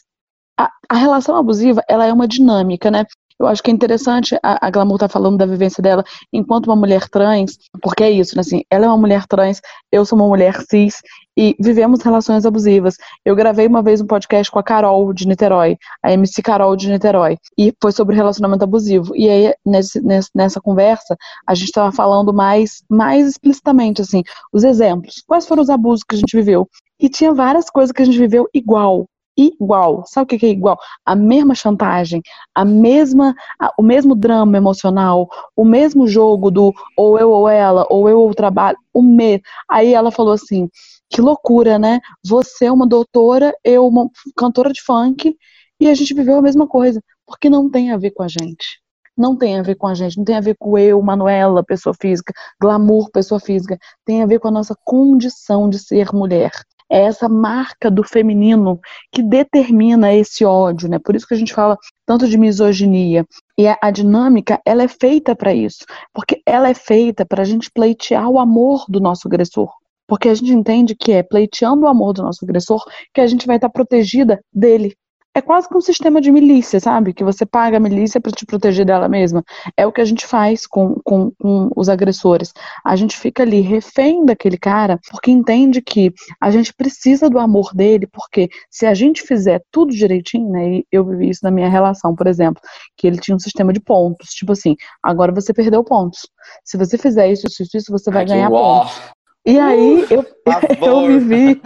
[0.57, 3.05] a, a, relação abusiva, ela é uma dinâmica, né?
[3.39, 6.75] Eu acho que é interessante a, a Glamour tá falando da vivência dela enquanto uma
[6.75, 8.41] mulher trans, porque é isso, né?
[8.41, 11.01] Assim, ela é uma mulher trans, eu sou uma mulher cis
[11.37, 12.95] e vivemos relações abusivas.
[13.23, 16.89] Eu gravei uma vez um podcast com a Carol de Niterói, a MC Carol de
[16.89, 19.15] Niterói, e foi sobre relacionamento abusivo.
[19.15, 20.01] E aí, nesse,
[20.33, 21.15] nessa conversa,
[21.47, 25.23] a gente estava falando mais, mais explicitamente, assim, os exemplos.
[25.27, 26.67] Quais foram os abusos que a gente viveu?
[26.99, 30.03] E tinha várias coisas que a gente viveu igual igual.
[30.07, 30.77] Sabe o que é igual?
[31.05, 32.21] A mesma chantagem,
[32.55, 33.35] a mesma,
[33.77, 38.31] o mesmo drama emocional, o mesmo jogo do ou eu ou ela, ou eu ou
[38.31, 39.41] o trabalho, o me.
[39.69, 40.67] Aí ela falou assim:
[41.09, 41.99] que loucura, né?
[42.25, 45.35] Você é uma doutora, eu uma cantora de funk,
[45.79, 48.81] e a gente viveu a mesma coisa, porque não tem a ver com a gente.
[49.17, 51.93] Não tem a ver com a gente, não tem a ver com eu, Manuela, pessoa
[51.99, 53.77] física, glamour, pessoa física.
[54.05, 56.51] Tem a ver com a nossa condição de ser mulher
[56.89, 58.79] é essa marca do feminino
[59.11, 60.99] que determina esse ódio, né?
[60.99, 63.25] Por isso que a gente fala tanto de misoginia.
[63.57, 67.45] E a, a dinâmica, ela é feita para isso, porque ela é feita para a
[67.45, 69.71] gente pleitear o amor do nosso agressor.
[70.07, 72.81] Porque a gente entende que é pleiteando o amor do nosso agressor
[73.13, 74.95] que a gente vai estar protegida dele,
[75.37, 77.13] é quase que um sistema de milícia, sabe?
[77.13, 79.43] Que você paga a milícia para te proteger dela mesma.
[79.77, 82.51] É o que a gente faz com, com, com, os agressores.
[82.83, 87.71] A gente fica ali refém daquele cara porque entende que a gente precisa do amor
[87.75, 90.77] dele, porque se a gente fizer tudo direitinho, né?
[90.77, 92.59] E eu vivi isso na minha relação, por exemplo,
[92.97, 94.29] que ele tinha um sistema de pontos.
[94.29, 96.21] Tipo assim, agora você perdeu pontos.
[96.65, 98.99] Se você fizer isso, isso, isso, você vai Ai, ganhar pontos.
[99.45, 100.25] E aí eu,
[100.81, 101.61] eu vivi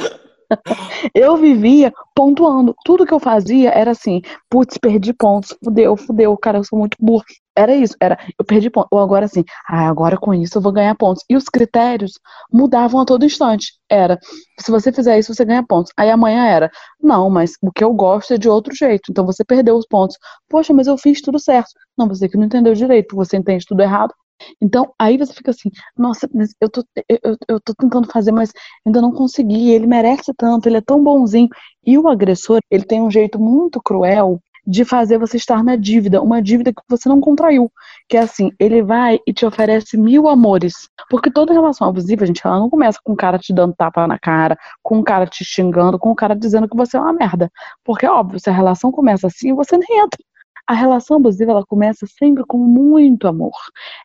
[1.13, 2.75] eu vivia pontuando.
[2.83, 6.97] Tudo que eu fazia era assim, putz, perdi pontos, fudeu, fudeu, cara, eu sou muito
[6.99, 7.23] burro.
[7.55, 8.89] Era isso, era, eu perdi pontos.
[8.91, 11.23] Ou agora assim, ah, agora com isso eu vou ganhar pontos.
[11.29, 12.13] E os critérios
[12.51, 13.73] mudavam a todo instante.
[13.89, 14.17] Era,
[14.59, 15.91] se você fizer isso, você ganha pontos.
[15.97, 19.11] Aí amanhã era, não, mas o que eu gosto é de outro jeito.
[19.11, 20.17] Então você perdeu os pontos.
[20.49, 21.71] Poxa, mas eu fiz tudo certo.
[21.97, 24.13] Não, você que não entendeu direito, você entende tudo errado.
[24.61, 28.51] Então, aí você fica assim, nossa, eu tô, eu, eu tô tentando fazer, mas
[28.85, 31.49] ainda não consegui, ele merece tanto, ele é tão bonzinho.
[31.85, 36.21] E o agressor, ele tem um jeito muito cruel de fazer você estar na dívida,
[36.21, 37.71] uma dívida que você não contraiu.
[38.07, 40.73] Que é assim, ele vai e te oferece mil amores.
[41.09, 44.19] Porque toda relação abusiva, gente, ela não começa com o cara te dando tapa na
[44.19, 47.49] cara, com o cara te xingando, com o cara dizendo que você é uma merda.
[47.83, 50.19] Porque, óbvio, se a relação começa assim, você nem entra.
[50.71, 53.51] A relação abusiva ela começa sempre com muito amor,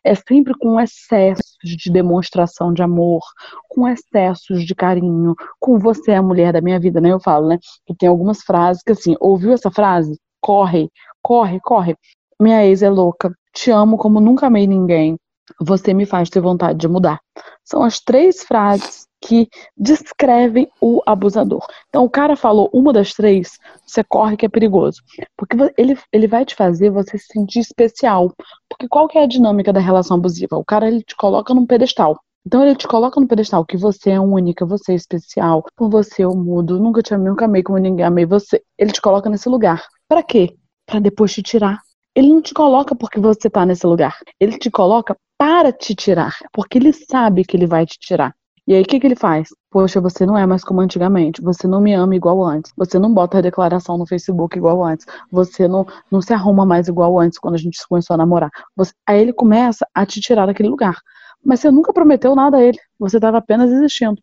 [0.03, 3.21] é sempre com excessos de demonstração de amor,
[3.69, 7.13] com excessos de carinho, com você é a mulher da minha vida, né?
[7.13, 7.57] Eu falo, né?
[7.85, 10.19] Que tem algumas frases que assim, ouviu essa frase?
[10.41, 10.89] Corre,
[11.21, 11.95] corre, corre.
[12.37, 15.15] Minha ex é louca, te amo como nunca amei ninguém.
[15.61, 17.19] Você me faz ter vontade de mudar.
[17.63, 21.65] São as três frases que descrevem o abusador.
[21.89, 25.01] Então, o cara falou uma das três, você corre que é perigoso.
[25.35, 28.31] Porque ele, ele vai te fazer você se sentir especial.
[28.69, 30.57] Porque qual que é a dinâmica da relação abusiva?
[30.57, 32.19] O cara ele te coloca num pedestal.
[32.45, 36.23] Então ele te coloca no pedestal que você é única, você é especial, por você
[36.23, 38.63] eu mudo, nunca te amei, nunca amei como ninguém amei você.
[38.77, 39.85] Ele te coloca nesse lugar.
[40.07, 40.55] Para quê?
[40.85, 41.81] Para depois te tirar.
[42.15, 44.17] Ele não te coloca porque você tá nesse lugar.
[44.39, 48.33] Ele te coloca para te tirar, porque ele sabe que ele vai te tirar.
[48.67, 49.47] E aí, o que, que ele faz?
[49.71, 51.41] Poxa, você não é mais como antigamente.
[51.41, 52.73] Você não me ama igual antes.
[52.75, 55.05] Você não bota a declaração no Facebook igual antes.
[55.31, 58.49] Você não, não se arruma mais igual antes quando a gente começou a namorar.
[58.75, 58.91] Você...
[59.07, 60.97] Aí ele começa a te tirar daquele lugar.
[61.41, 62.77] Mas você nunca prometeu nada a ele.
[62.99, 64.21] Você estava apenas existindo.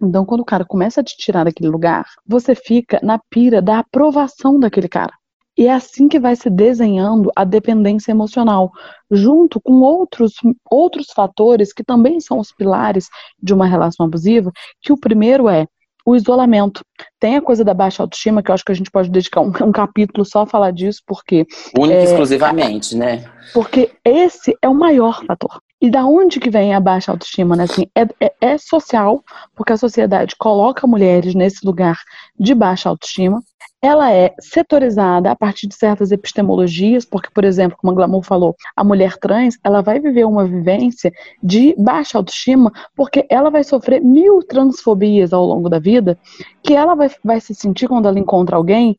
[0.00, 3.80] Então, quando o cara começa a te tirar daquele lugar, você fica na pira da
[3.80, 5.12] aprovação daquele cara.
[5.56, 8.70] E é assim que vai se desenhando a dependência emocional,
[9.10, 10.32] junto com outros,
[10.70, 13.08] outros fatores que também são os pilares
[13.42, 15.66] de uma relação abusiva, que o primeiro é
[16.04, 16.84] o isolamento.
[17.20, 19.52] Tem a coisa da baixa autoestima, que eu acho que a gente pode dedicar um,
[19.64, 21.46] um capítulo só a falar disso, porque.
[21.78, 23.24] Única e é, exclusivamente, né?
[23.52, 25.60] Porque esse é o maior fator.
[25.80, 27.64] E da onde que vem a baixa autoestima, né?
[27.64, 29.22] Assim, é, é, é social,
[29.54, 31.98] porque a sociedade coloca mulheres nesse lugar
[32.38, 33.40] de baixa autoestima.
[33.84, 38.54] Ela é setorizada a partir de certas epistemologias, porque, por exemplo, como a Glamour falou,
[38.76, 44.00] a mulher trans, ela vai viver uma vivência de baixa autoestima, porque ela vai sofrer
[44.00, 46.16] mil transfobias ao longo da vida,
[46.62, 48.96] que ela vai, vai se sentir quando ela encontra alguém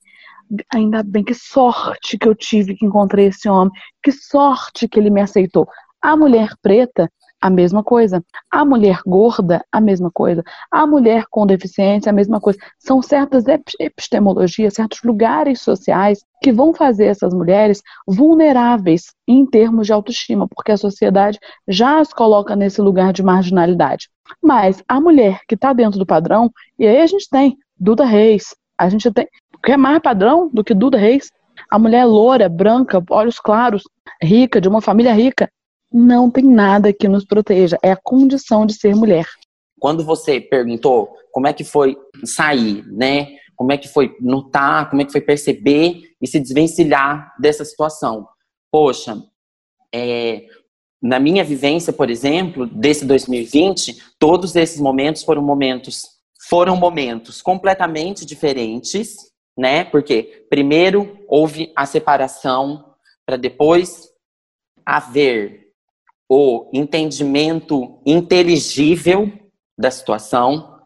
[0.73, 3.71] ainda bem, que sorte que eu tive que encontrei esse homem,
[4.03, 5.67] que sorte que ele me aceitou.
[6.01, 7.09] A mulher preta,
[7.43, 8.23] a mesma coisa.
[8.49, 10.41] A mulher gorda, a mesma coisa.
[10.71, 12.57] A mulher com deficiência, a mesma coisa.
[12.79, 13.43] São certas
[13.77, 20.71] epistemologias, certos lugares sociais que vão fazer essas mulheres vulneráveis em termos de autoestima, porque
[20.71, 24.07] a sociedade já as coloca nesse lugar de marginalidade.
[24.41, 28.55] Mas a mulher que está dentro do padrão, e aí a gente tem Duda Reis,
[28.77, 29.27] a gente tem.
[29.61, 31.29] Que é mais padrão do que Duda Reis?
[31.69, 33.83] A mulher loura, branca, olhos claros,
[34.21, 35.49] rica, de uma família rica.
[35.93, 37.77] Não tem nada que nos proteja.
[37.83, 39.27] É a condição de ser mulher.
[39.79, 43.35] Quando você perguntou como é que foi sair, né?
[43.55, 48.27] Como é que foi notar, como é que foi perceber e se desvencilhar dessa situação?
[48.71, 49.21] Poxa,
[49.93, 50.47] é,
[51.01, 56.13] na minha vivência, por exemplo, desse 2020, todos esses momentos foram momentos
[56.49, 59.15] foram momentos completamente diferentes,
[59.57, 59.83] né?
[59.83, 62.93] Porque primeiro houve a separação
[63.25, 64.09] para depois
[64.85, 65.62] haver
[66.29, 69.31] o entendimento inteligível
[69.77, 70.79] da situação,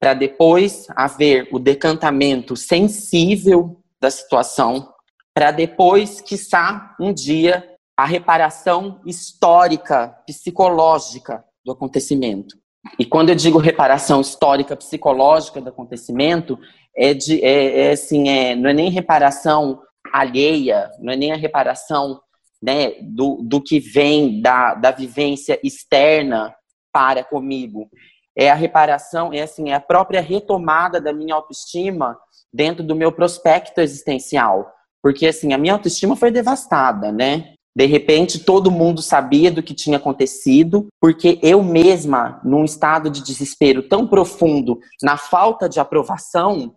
[0.00, 4.92] para depois haver o decantamento sensível da situação,
[5.34, 7.64] para depois, quiçá, um dia,
[7.96, 12.56] a reparação histórica, psicológica do acontecimento.
[12.98, 16.58] E quando eu digo reparação histórica psicológica do acontecimento,
[16.96, 19.80] é, de, é, é assim, é, não é nem reparação
[20.12, 22.20] alheia, não é nem a reparação
[22.62, 26.54] né, do, do que vem da, da vivência externa
[26.92, 27.90] para comigo.
[28.36, 32.16] É a reparação, é assim, é a própria retomada da minha autoestima
[32.52, 34.72] dentro do meu prospecto existencial.
[35.02, 37.54] Porque assim, a minha autoestima foi devastada, né?
[37.74, 43.22] De repente, todo mundo sabia do que tinha acontecido, porque eu mesma, num estado de
[43.22, 46.76] desespero tão profundo, na falta de aprovação,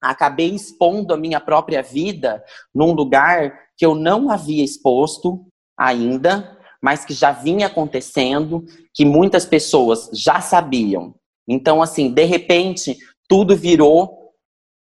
[0.00, 5.46] acabei expondo a minha própria vida num lugar que eu não havia exposto
[5.78, 11.14] ainda, mas que já vinha acontecendo, que muitas pessoas já sabiam.
[11.48, 14.32] Então, assim, de repente, tudo virou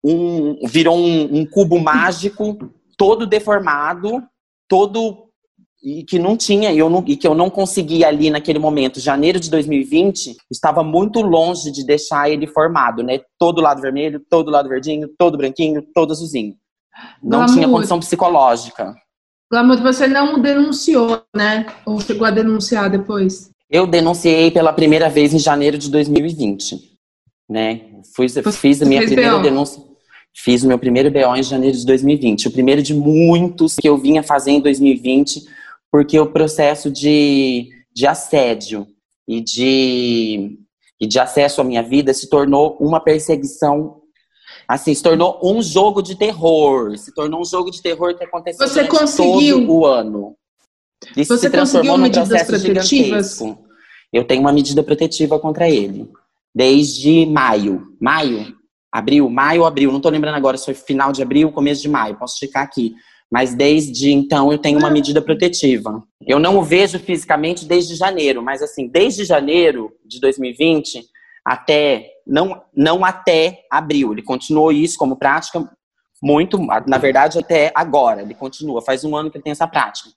[0.04, 2.57] um, virou um, um cubo mágico,
[2.96, 4.22] todo deformado,
[4.68, 5.24] todo
[5.83, 9.38] e que não tinha, eu não, e que eu não conseguia ali naquele momento, janeiro
[9.38, 13.20] de 2020, estava muito longe de deixar ele formado, né?
[13.38, 16.54] Todo lado vermelho, todo lado verdinho, todo branquinho, todo azulzinho.
[17.22, 17.54] Não Glamour.
[17.54, 18.94] tinha condição psicológica.
[19.50, 21.66] Glamour, você não denunciou, né?
[21.87, 23.50] Ou chegou a denunciar depois?
[23.70, 26.76] Eu denunciei pela primeira vez em janeiro de 2020,
[27.48, 27.80] né?
[28.14, 29.42] Fui, fiz a minha primeira BO.
[29.42, 29.83] denúncia.
[30.37, 32.48] Fiz o meu primeiro BO em janeiro de 2020.
[32.48, 35.44] O primeiro de muitos que eu vinha fazer em 2020
[35.94, 38.85] porque o processo de, de assédio
[39.28, 40.59] e de,
[41.00, 44.00] e de acesso à minha vida se tornou uma perseguição
[44.68, 48.66] assim, se tornou um jogo de terror, se tornou um jogo de terror que aconteceu
[48.66, 49.61] Você conseguiu...
[49.61, 50.37] todo o ano.
[51.16, 52.88] Isso Você se transformou num processo protetivas?
[52.90, 53.64] gigantesco.
[54.12, 56.09] Eu tenho uma medida protetiva contra ele.
[56.55, 57.88] Desde maio.
[58.00, 58.55] Maio?
[58.92, 59.29] Abril?
[59.29, 59.90] Maio, abril.
[59.90, 62.16] Não estou lembrando agora se foi final de abril, começo de maio.
[62.16, 62.94] Posso checar aqui.
[63.31, 66.03] Mas desde então eu tenho uma medida protetiva.
[66.24, 71.05] Eu não o vejo fisicamente desde janeiro, mas assim, desde janeiro de 2020
[71.44, 75.68] até não não até abril, ele continuou isso como prática
[76.22, 80.08] muito, na verdade até agora, ele continua, faz um ano que ele tem essa prática.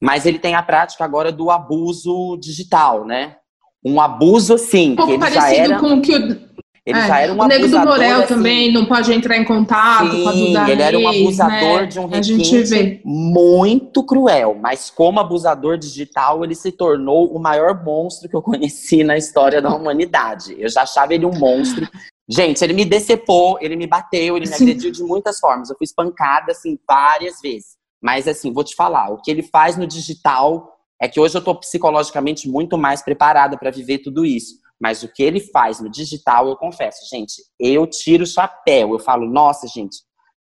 [0.00, 3.36] Mas ele tem a prática agora do abuso digital, né?
[3.84, 6.45] Um abuso assim, um pouco que ele já era com o que
[6.86, 9.44] ele é, já era um o Nego do Borel assim, também não pode entrar em
[9.44, 11.86] contato sim, com a Duda ele era um abusador né?
[11.86, 14.56] de um requinte muito cruel.
[14.62, 19.60] Mas como abusador digital, ele se tornou o maior monstro que eu conheci na história
[19.60, 20.54] da humanidade.
[20.56, 21.88] Eu já achava ele um monstro.
[22.28, 25.68] Gente, ele me decepou, ele me bateu, ele me agrediu de muitas formas.
[25.68, 27.76] Eu fui espancada, assim, várias vezes.
[28.00, 31.42] Mas, assim, vou te falar, o que ele faz no digital é que hoje eu
[31.42, 34.54] tô psicologicamente muito mais preparada para viver tudo isso.
[34.80, 38.92] Mas o que ele faz no digital, eu confesso, gente, eu tiro o chapéu.
[38.92, 39.96] Eu falo, nossa, gente,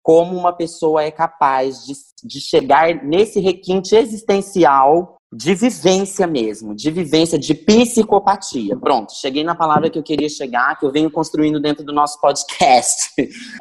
[0.03, 6.90] como uma pessoa é capaz de, de chegar nesse requinte existencial de vivência mesmo, de
[6.90, 8.77] vivência de psicopatia.
[8.77, 12.21] Pronto, cheguei na palavra que eu queria chegar, que eu venho construindo dentro do nosso
[12.21, 13.11] podcast.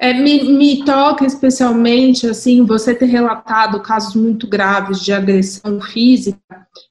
[0.01, 6.39] É, me, me toca especialmente, assim, você ter relatado casos muito graves de agressão física,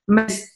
[0.08, 0.49] mas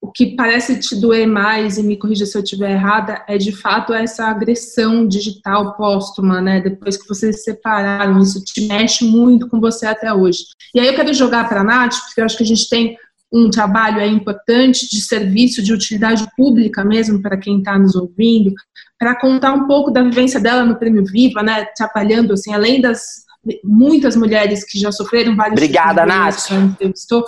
[0.00, 3.52] o que parece te doer mais, e me corrija se eu estiver errada, é de
[3.52, 6.60] fato essa agressão digital póstuma, né?
[6.60, 10.40] Depois que vocês se separaram, isso te mexe muito com você até hoje.
[10.74, 12.96] E aí eu quero jogar para a Nath, porque eu acho que a gente tem
[13.32, 18.52] um trabalho aí importante de serviço, de utilidade pública mesmo, para quem está nos ouvindo,
[18.98, 21.66] para contar um pouco da vivência dela no Prêmio Viva, né?
[21.76, 23.26] Trabalhando, assim, além das
[23.62, 26.50] muitas mulheres que já sofreram vários Obrigada, Nath.
[26.50, 27.24] entrevistou,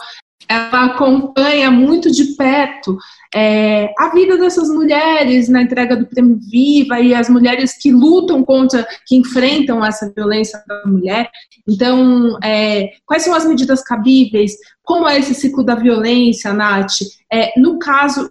[0.49, 2.97] ela acompanha muito de perto
[3.33, 8.45] é, a vida dessas mulheres na entrega do Prêmio Viva e as mulheres que lutam
[8.45, 11.31] contra, que enfrentam essa violência da mulher.
[11.69, 14.55] Então, é, quais são as medidas cabíveis?
[14.85, 16.99] Como é esse ciclo da violência, Nath?
[17.33, 18.29] É, no caso,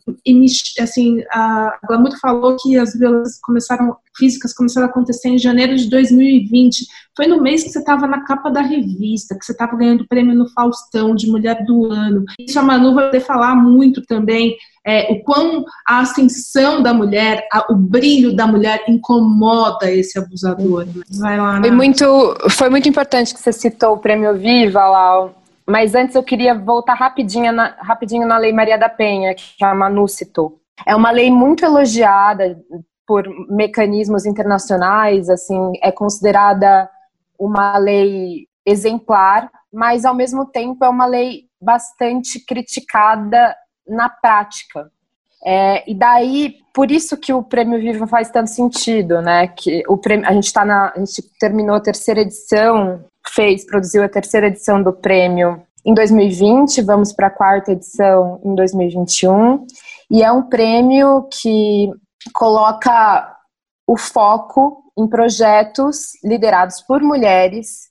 [0.79, 5.89] assim, a Glamour falou que as violências começaram, físicas começaram a acontecer em janeiro de
[5.89, 6.85] 2020.
[7.15, 10.35] Foi no mês que você estava na capa da revista, que você estava ganhando prêmio
[10.35, 12.25] no Faustão de Mulher do Ano.
[12.37, 17.47] Isso a Manu vai poder falar muito também é, o quão a ascensão da mulher,
[17.53, 20.85] a, o brilho da mulher incomoda esse abusador.
[21.19, 21.59] Vai lá.
[21.61, 25.38] Foi muito, foi muito importante que você citou o Prêmio Viva, Lau.
[25.69, 29.75] Mas antes eu queria voltar rapidinho na, rapidinho na Lei Maria da Penha, que a
[29.75, 30.59] Manu citou.
[30.83, 32.59] É uma lei muito elogiada
[33.05, 36.89] por mecanismos internacionais, assim, é considerada
[37.37, 43.55] uma lei exemplar, mas ao mesmo tempo é uma lei bastante criticada
[43.87, 44.89] na prática.
[45.45, 49.47] É, e daí, por isso que o Prêmio Viva faz tanto sentido, né?
[49.47, 54.03] Que o prêmio, a gente está na, a gente terminou a terceira edição, fez, produziu
[54.03, 59.65] a terceira edição do prêmio em 2020, vamos para a quarta edição em 2021,
[60.11, 61.89] e é um prêmio que
[62.33, 63.35] coloca
[63.87, 67.89] o foco em projetos liderados por mulheres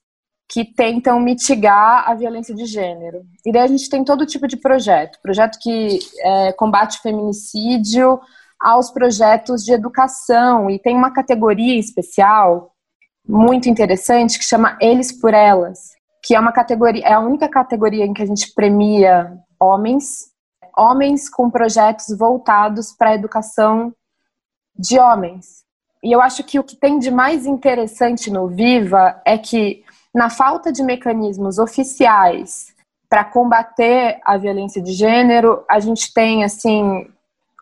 [0.50, 3.22] que tentam mitigar a violência de gênero.
[3.44, 8.20] E daí a gente tem todo tipo de projeto, projeto que é, combate o feminicídio,
[8.60, 12.72] aos projetos de educação, e tem uma categoria especial
[13.28, 15.90] muito interessante que chama Eles por Elas,
[16.24, 20.30] que é uma categoria, é a única categoria em que a gente premia homens,
[20.76, 23.92] homens com projetos voltados para a educação
[24.74, 25.64] de homens.
[26.02, 30.30] E eu acho que o que tem de mais interessante no Viva é que na
[30.30, 32.72] falta de mecanismos oficiais
[33.10, 37.10] para combater a violência de gênero, a gente tem assim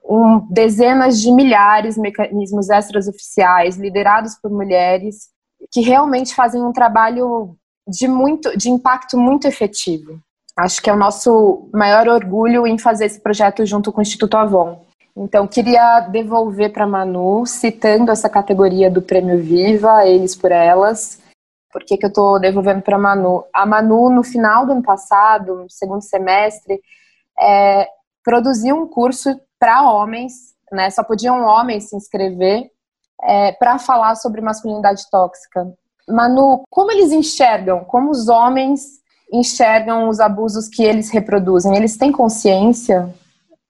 [0.04, 5.28] um, dezenas de milhares de mecanismos extraoficiais liderados por mulheres
[5.70, 7.56] que realmente fazem um trabalho
[7.88, 10.20] de muito de impacto muito efetivo.
[10.56, 14.36] Acho que é o nosso maior orgulho em fazer esse projeto junto com o Instituto
[14.36, 14.84] Avon.
[15.14, 21.20] Então, queria devolver para Manu, citando essa categoria do Prêmio Viva, Eles por Elas,
[21.76, 23.44] por que, que eu estou devolvendo para Manu?
[23.52, 26.80] A Manu, no final do ano passado, no segundo semestre,
[27.38, 27.86] é,
[28.24, 30.88] produziu um curso para homens, né?
[30.88, 32.70] Só podiam homens se inscrever
[33.22, 35.72] é, para falar sobre masculinidade tóxica.
[36.08, 39.00] Manu, como eles enxergam, como os homens
[39.32, 41.76] enxergam os abusos que eles reproduzem?
[41.76, 43.12] Eles têm consciência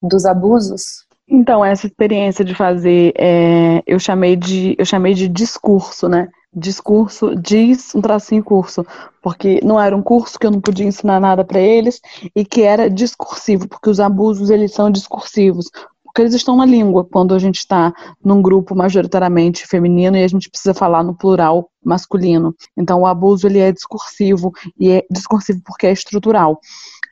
[0.02, 1.06] dos abusos?
[1.28, 6.28] Então, essa experiência de fazer, é, eu chamei de eu chamei de discurso, né?
[6.56, 8.84] discurso diz um tracinho curso,
[9.20, 12.00] porque não era um curso que eu não podia ensinar nada para eles
[12.34, 15.70] e que era discursivo, porque os abusos eles são discursivos,
[16.16, 17.92] porque eles estão na língua quando a gente está
[18.24, 22.54] num grupo majoritariamente feminino e a gente precisa falar no plural masculino.
[22.74, 24.50] Então o abuso ele é discursivo
[24.80, 26.58] e é discursivo porque é estrutural.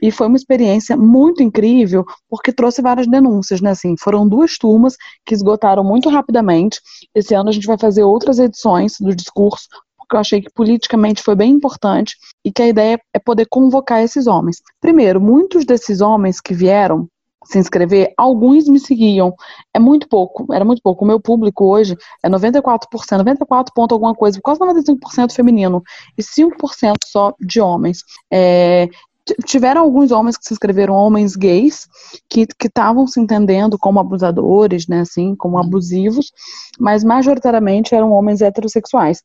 [0.00, 3.72] E foi uma experiência muito incrível, porque trouxe várias denúncias, né?
[3.72, 4.96] Assim, foram duas turmas
[5.26, 6.80] que esgotaram muito rapidamente.
[7.14, 11.22] Esse ano a gente vai fazer outras edições do discurso, porque eu achei que politicamente
[11.22, 14.62] foi bem importante e que a ideia é poder convocar esses homens.
[14.80, 17.06] Primeiro, muitos desses homens que vieram
[17.44, 19.34] se inscrever, alguns me seguiam.
[19.72, 21.04] É muito pouco, era muito pouco.
[21.04, 25.82] O meu público hoje é 94%, 94 ponto alguma coisa, quase 95% feminino
[26.16, 28.04] e 5% só de homens.
[28.32, 28.88] É,
[29.46, 31.86] tiveram alguns homens que se inscreveram, homens gays,
[32.28, 36.32] que estavam se entendendo como abusadores, né, assim, como abusivos,
[36.78, 39.22] mas majoritariamente eram homens heterossexuais.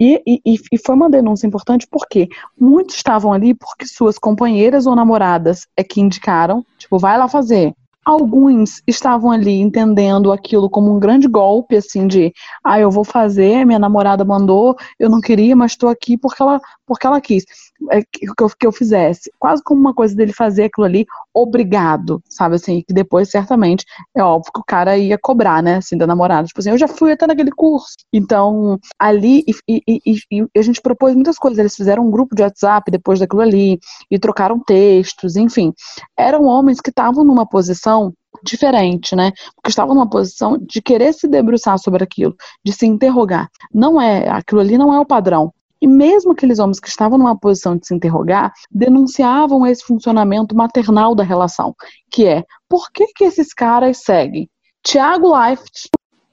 [0.00, 2.28] E, e, e foi uma denúncia importante porque
[2.58, 7.74] muitos estavam ali porque suas companheiras ou namoradas é que indicaram, tipo, vai lá fazer.
[8.04, 12.32] Alguns estavam ali entendendo aquilo como um grande golpe, assim, de
[12.64, 16.60] ah, eu vou fazer, minha namorada mandou, eu não queria, mas estou aqui porque ela,
[16.92, 17.44] porque ela quis.
[17.90, 19.32] É, que, eu, que eu fizesse.
[19.38, 22.82] Quase como uma coisa dele fazer aquilo ali obrigado, sabe assim?
[22.86, 23.84] Que depois, certamente,
[24.14, 25.76] é óbvio que o cara ia cobrar, né?
[25.76, 26.46] Assim, da namorada.
[26.46, 27.96] Tipo assim, eu já fui até naquele curso.
[28.12, 31.58] Então, ali, e, e, e, e a gente propôs muitas coisas.
[31.58, 33.78] Eles fizeram um grupo de WhatsApp depois daquilo ali,
[34.10, 35.72] e trocaram textos, enfim.
[36.16, 38.12] Eram homens que estavam numa posição
[38.44, 39.32] diferente, né?
[39.56, 42.34] Porque estavam numa posição de querer se debruçar sobre aquilo,
[42.64, 43.48] de se interrogar.
[43.72, 45.52] Não é, aquilo ali não é o padrão.
[45.82, 51.12] E mesmo aqueles homens que estavam numa posição de se interrogar, denunciavam esse funcionamento maternal
[51.12, 51.74] da relação,
[52.08, 54.48] que é, por que que esses caras seguem
[54.80, 55.88] Tiago Leifert?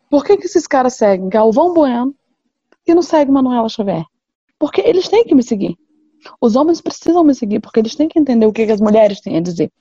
[0.08, 2.14] Por que que esses caras seguem Galvão Bueno
[2.86, 4.06] e não segue Manuela Xavier?
[4.60, 5.76] Porque eles têm que me seguir.
[6.40, 9.20] Os homens precisam me seguir, porque eles têm que entender o que, que as mulheres
[9.20, 9.72] têm a dizer.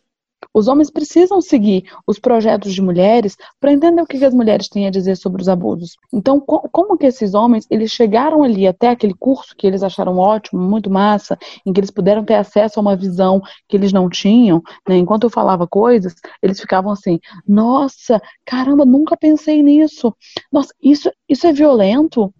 [0.55, 4.87] Os homens precisam seguir os projetos de mulheres para entender o que, as mulheres têm
[4.87, 5.97] a dizer sobre os abusos.
[6.13, 10.17] Então, co como que esses homens eles chegaram ali até aquele curso que eles acharam
[10.19, 14.09] ótimo, muito massa, em que eles puderam ter acesso a uma visão que eles não
[14.09, 14.97] tinham, né?
[14.97, 20.15] Enquanto eu falava coisas, eles ficavam assim: "Nossa, caramba, nunca pensei nisso.
[20.53, 22.33] Nossa, isso isso é violento.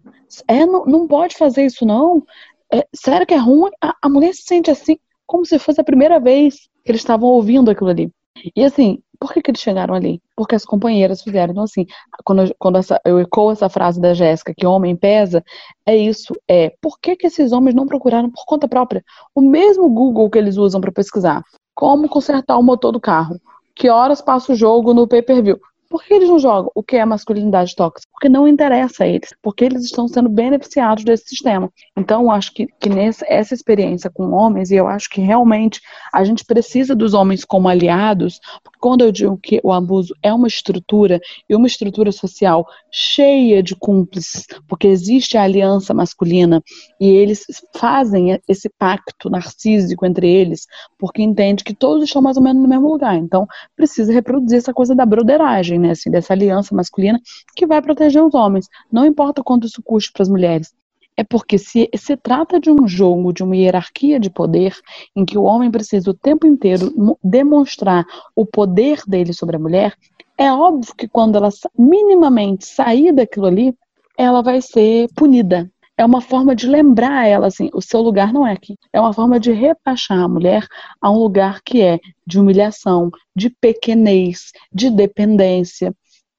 [0.47, 2.23] É, não, não pode fazer isso não.
[2.71, 3.71] É, sério que é ruim?
[3.81, 7.29] A, a mulher se sente assim como se fosse a primeira vez que eles estavam
[7.29, 8.11] ouvindo aquilo ali.
[8.55, 10.19] E assim, por que, que eles chegaram ali?
[10.35, 11.51] Porque as companheiras fizeram.
[11.51, 11.85] Então, assim,
[12.25, 15.43] quando, quando essa, eu ecoo essa frase da Jéssica, que homem pesa,
[15.85, 16.33] é isso.
[16.47, 19.03] É por que, que esses homens não procuraram por conta própria
[19.35, 21.43] o mesmo Google que eles usam para pesquisar?
[21.75, 23.39] Como consertar o motor do carro?
[23.75, 25.59] Que horas passa o jogo no pay-per-view?
[25.89, 28.07] Por que eles não jogam o que é masculinidade tóxica?
[28.11, 31.71] Porque não interessa a eles, porque eles estão sendo beneficiados desse sistema.
[31.97, 35.81] Então, acho que, que nessa, essa experiência com homens, e eu acho que realmente
[36.13, 40.33] a gente precisa dos homens como aliados, porque quando eu digo que o abuso é
[40.33, 46.63] uma estrutura, e uma estrutura social cheia de cúmplices, porque existe a aliança masculina,
[46.99, 50.65] e eles fazem esse pacto narcísico entre eles,
[50.97, 53.15] porque entende que todos estão mais ou menos no mesmo lugar.
[53.15, 57.19] Então, precisa reproduzir essa coisa da broderagem né, assim, dessa aliança masculina
[57.55, 58.67] que vai proteger os homens.
[58.91, 60.73] Não importa quanto isso custe para as mulheres.
[61.19, 64.73] É porque se se trata de um jogo, de uma hierarquia de poder,
[65.13, 69.93] em que o homem precisa o tempo inteiro demonstrar o poder dele sobre a mulher,
[70.37, 73.75] é óbvio que quando ela minimamente sair daquilo ali,
[74.17, 78.47] ela vai ser punida, é uma forma de lembrar ela assim, o seu lugar não
[78.47, 78.77] é aqui.
[78.93, 80.65] É uma forma de rebaixar a mulher
[81.01, 85.93] a um lugar que é de humilhação, de pequenez, de dependência.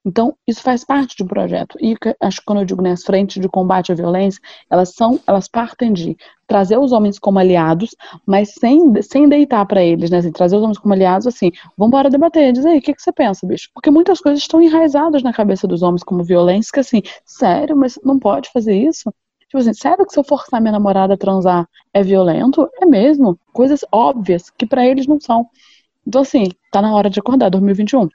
[0.05, 1.77] Então, isso faz parte de um projeto.
[1.81, 4.41] E acho que quando eu digo nas né, frentes de combate à violência,
[4.71, 7.91] elas são, elas partem de trazer os homens como aliados,
[8.27, 10.19] mas sem, sem deitar para eles, né?
[10.19, 13.03] Assim, trazer os homens como aliados, assim, vamos embora debater, diz aí, o que, que
[13.03, 13.69] você pensa, bicho?
[13.75, 17.99] Porque muitas coisas estão enraizadas na cabeça dos homens como violência, que assim, sério, mas
[18.03, 19.13] não pode fazer isso?
[19.41, 22.69] Tipo assim, sério que se eu forçar minha namorada a transar é violento?
[22.81, 23.39] É mesmo.
[23.53, 25.47] Coisas óbvias que para eles não são.
[26.07, 28.09] Então, assim, tá na hora de acordar, 2021.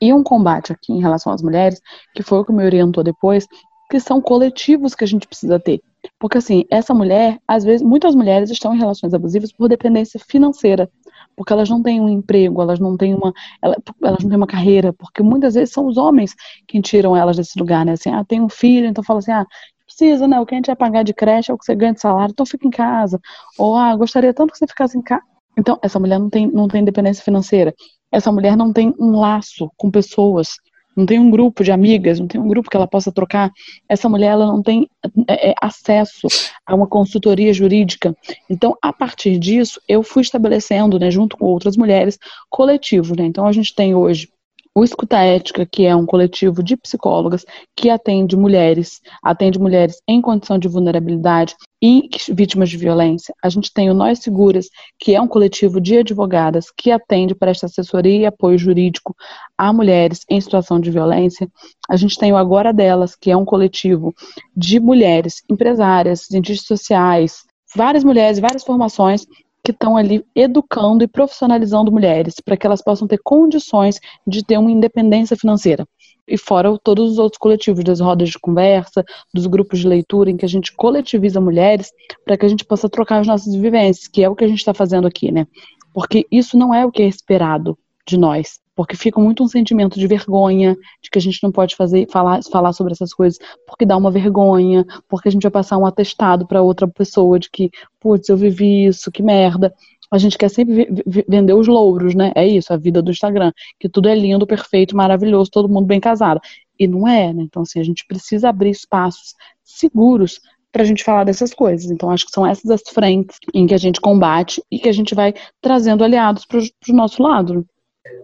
[0.00, 1.80] E um combate aqui em relação às mulheres,
[2.14, 3.46] que foi o que me orientou depois,
[3.90, 5.80] que são coletivos que a gente precisa ter.
[6.18, 10.90] Porque, assim, essa mulher, às vezes, muitas mulheres estão em relações abusivas por dependência financeira.
[11.36, 13.32] Porque elas não têm um emprego, elas não têm uma,
[13.62, 16.34] elas não têm uma carreira, porque muitas vezes são os homens
[16.66, 17.92] que tiram elas desse lugar, né?
[17.92, 19.46] Assim, ah, tem um filho, então fala assim, ah,
[19.84, 20.40] precisa, né?
[20.40, 22.32] O que a gente vai pagar de creche é o que você ganha de salário,
[22.32, 23.20] então fica em casa.
[23.58, 25.22] Ou, ah, gostaria tanto que você ficasse em casa.
[25.56, 27.74] Então, essa mulher não tem, não tem independência financeira.
[28.12, 30.56] Essa mulher não tem um laço com pessoas.
[30.96, 33.50] Não tem um grupo de amigas, não tem um grupo que ela possa trocar.
[33.86, 34.88] Essa mulher ela não tem
[35.28, 36.26] é, é, acesso
[36.64, 38.16] a uma consultoria jurídica.
[38.48, 43.14] Então, a partir disso, eu fui estabelecendo, né, junto com outras mulheres, coletivos.
[43.16, 43.26] Né?
[43.26, 44.30] Então, a gente tem hoje
[44.74, 50.20] o Escuta Ética, que é um coletivo de psicólogas que atende mulheres, atende mulheres em
[50.20, 53.32] condição de vulnerabilidade e vítimas de violência.
[53.40, 54.68] A gente tem o Nós Seguras,
[54.98, 59.14] que é um coletivo de advogadas que atende, presta assessoria e apoio jurídico
[59.56, 61.48] a mulheres em situação de violência.
[61.88, 64.12] A gente tem o Agora Delas, que é um coletivo
[64.56, 67.44] de mulheres empresárias, cientistas sociais,
[67.76, 69.24] várias mulheres, várias formações
[69.62, 74.58] que estão ali educando e profissionalizando mulheres para que elas possam ter condições de ter
[74.58, 75.86] uma independência financeira.
[76.28, 80.36] E fora todos os outros coletivos, das rodas de conversa, dos grupos de leitura, em
[80.36, 81.92] que a gente coletiviza mulheres
[82.24, 84.58] para que a gente possa trocar as nossas vivências, que é o que a gente
[84.58, 85.46] está fazendo aqui, né?
[85.92, 89.98] Porque isso não é o que é esperado de nós porque fica muito um sentimento
[89.98, 93.86] de vergonha, de que a gente não pode fazer, falar, falar sobre essas coisas, porque
[93.86, 97.70] dá uma vergonha, porque a gente vai passar um atestado para outra pessoa de que,
[97.98, 99.72] putz, eu vivi isso, que merda.
[100.10, 100.88] A gente quer sempre
[101.28, 102.32] vender os louros, né?
[102.34, 106.00] É isso, a vida do Instagram, que tudo é lindo, perfeito, maravilhoso, todo mundo bem
[106.00, 106.40] casado.
[106.78, 107.42] E não é, né?
[107.42, 109.34] Então, assim, a gente precisa abrir espaços
[109.64, 110.40] seguros
[110.70, 111.90] para a gente falar dessas coisas.
[111.90, 114.92] Então, acho que são essas as frentes em que a gente combate e que a
[114.92, 117.66] gente vai trazendo aliados para o nosso lado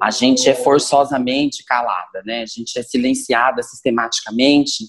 [0.01, 2.43] a gente é forçosamente calada, né?
[2.43, 4.85] A gente é silenciada sistematicamente.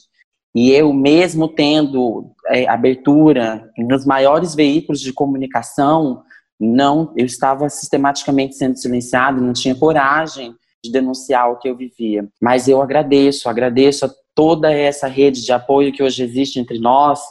[0.56, 6.24] E eu, mesmo tendo é, abertura nos maiores veículos de comunicação,
[6.60, 12.28] não, eu estava sistematicamente sendo silenciada, não tinha coragem de denunciar o que eu vivia.
[12.42, 17.22] Mas eu agradeço, agradeço a toda essa rede de apoio que hoje existe entre nós,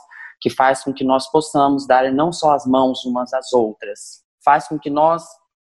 [0.40, 4.66] que faz com que nós possamos dar não só as mãos umas às outras, faz
[4.66, 5.24] com que nós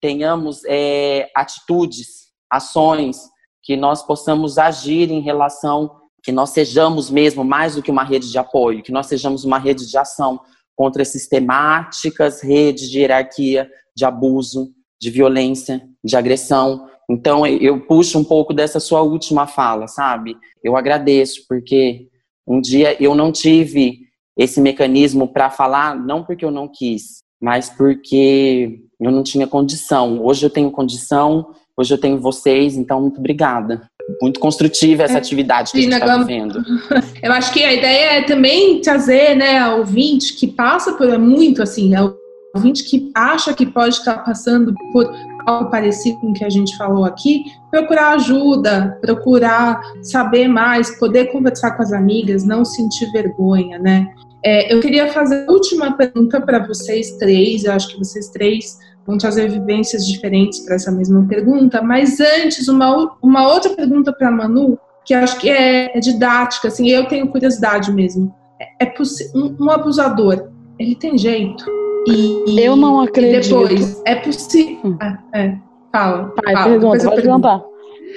[0.00, 3.20] tenhamos é, atitudes, ações,
[3.62, 8.30] que nós possamos agir em relação, que nós sejamos mesmo mais do que uma rede
[8.30, 10.40] de apoio, que nós sejamos uma rede de ação,
[10.76, 14.70] contra sistemáticas redes de hierarquia, de abuso,
[15.00, 16.86] de violência, de agressão.
[17.08, 20.36] Então, eu puxo um pouco dessa sua última fala, sabe?
[20.62, 22.08] Eu agradeço, porque
[22.46, 24.00] um dia eu não tive
[24.36, 30.22] esse mecanismo para falar, não porque eu não quis, mas porque eu não tinha condição.
[30.24, 33.88] Hoje eu tenho condição, hoje eu tenho vocês, então muito obrigada.
[34.22, 36.62] Muito construtiva essa é, atividade que sim, a gente está vivendo.
[37.22, 41.94] Eu acho que a ideia é também trazer, né, ouvinte que passa por muito assim,
[41.94, 42.16] ao
[42.54, 45.12] ouvinte que acha que pode estar passando por
[45.46, 51.26] algo parecido com o que a gente falou aqui, procurar ajuda, procurar saber mais, poder
[51.26, 54.06] conversar com as amigas, não sentir vergonha, né?
[54.44, 58.76] É, eu queria fazer a última pergunta para vocês três, eu acho que vocês três
[59.06, 64.28] vão trazer vivências diferentes para essa mesma pergunta, mas antes, uma, uma outra pergunta para
[64.28, 68.34] a Manu, que acho que é, é, didática, assim, eu tenho curiosidade mesmo.
[68.60, 68.94] É, é
[69.34, 70.48] um, um, abusador,
[70.78, 71.64] ele tem jeito?
[72.08, 73.46] E, eu não acredito.
[73.46, 74.78] E depois, é possível.
[74.84, 74.98] Hum.
[75.00, 75.56] Ah, é,
[75.92, 76.32] fala.
[76.42, 77.62] Pai, fala, pergunta, pode perguntar.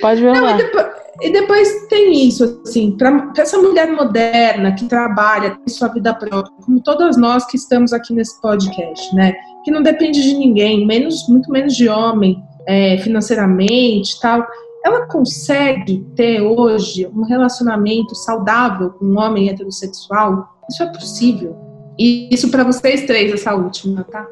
[0.02, 0.52] Pode perguntar.
[0.52, 0.88] Não, depois,
[1.22, 6.54] e depois tem isso, assim, para essa mulher moderna que trabalha, tem sua vida própria,
[6.64, 9.36] como todas nós que estamos aqui nesse podcast, né?
[9.70, 14.44] Que não depende de ninguém, menos, muito menos de homem, é, financeiramente tal.
[14.84, 20.50] Ela consegue ter hoje um relacionamento saudável com um homem heterossexual?
[20.68, 21.56] Isso é possível.
[22.00, 24.26] E isso para vocês três, essa última, tá?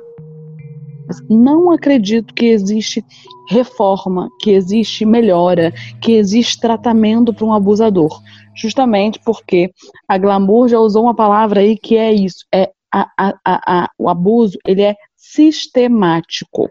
[1.29, 3.05] Não acredito que existe
[3.51, 5.71] reforma, que existe melhora,
[6.01, 8.09] que existe tratamento para um abusador.
[8.55, 9.69] Justamente porque
[10.07, 14.09] a Glamour já usou uma palavra aí que é isso, é a, a, a, o
[14.09, 16.69] abuso ele é sistemático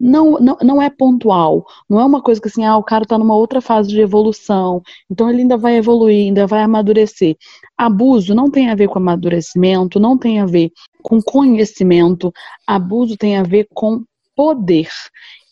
[0.00, 3.18] não, não, não é pontual, não é uma coisa que assim, ah, o cara está
[3.18, 7.36] numa outra fase de evolução, então ele ainda vai evoluir, ainda vai amadurecer.
[7.76, 10.70] Abuso não tem a ver com amadurecimento, não tem a ver
[11.02, 12.32] com conhecimento,
[12.66, 14.04] abuso tem a ver com
[14.36, 14.88] poder.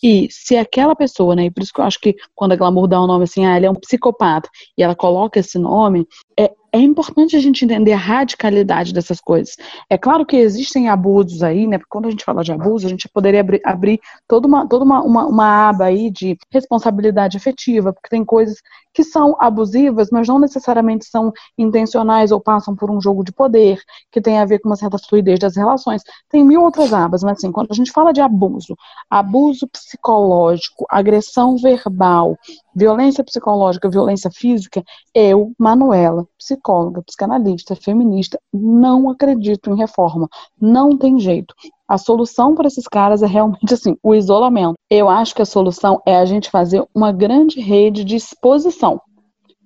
[0.02, 2.86] E se aquela pessoa, né, e por isso que eu acho que quando a Glamour
[2.86, 4.48] dá o um nome assim, ah, ele é um psicopata,
[4.78, 6.06] e ela coloca esse nome,
[6.38, 9.56] é, é importante a gente entender a radicalidade dessas coisas.
[9.88, 11.78] É claro que existem abusos aí, né?
[11.78, 14.84] Porque quando a gente fala de abuso, a gente poderia abrir, abrir toda, uma, toda
[14.84, 18.58] uma, uma, uma aba aí de responsabilidade efetiva, porque tem coisas
[18.92, 23.78] que são abusivas, mas não necessariamente são intencionais ou passam por um jogo de poder,
[24.10, 26.02] que tem a ver com uma certa fluidez das relações.
[26.30, 28.74] Tem mil outras abas, mas assim, quando a gente fala de abuso,
[29.10, 32.38] abuso psicológico, agressão verbal,
[32.76, 40.28] violência psicológica, violência física, eu, Manuela, psicóloga, psicanalista, feminista, não acredito em reforma.
[40.60, 41.54] Não tem jeito.
[41.88, 44.74] A solução para esses caras é realmente assim, o isolamento.
[44.90, 49.00] Eu acho que a solução é a gente fazer uma grande rede de exposição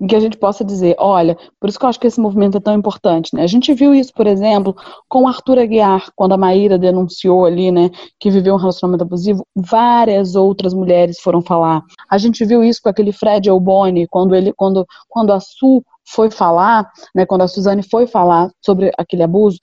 [0.00, 2.56] em que a gente possa dizer, olha, por isso que eu acho que esse movimento
[2.56, 3.42] é tão importante, né?
[3.42, 4.74] A gente viu isso, por exemplo,
[5.08, 10.34] com Arthur Aguiar, quando a Maíra denunciou ali, né, que viveu um relacionamento abusivo, várias
[10.34, 11.82] outras mulheres foram falar.
[12.10, 16.30] A gente viu isso com aquele Fred Elboni, quando ele, quando, quando a Su foi
[16.30, 19.58] falar, né, quando a Suzane foi falar sobre aquele abuso,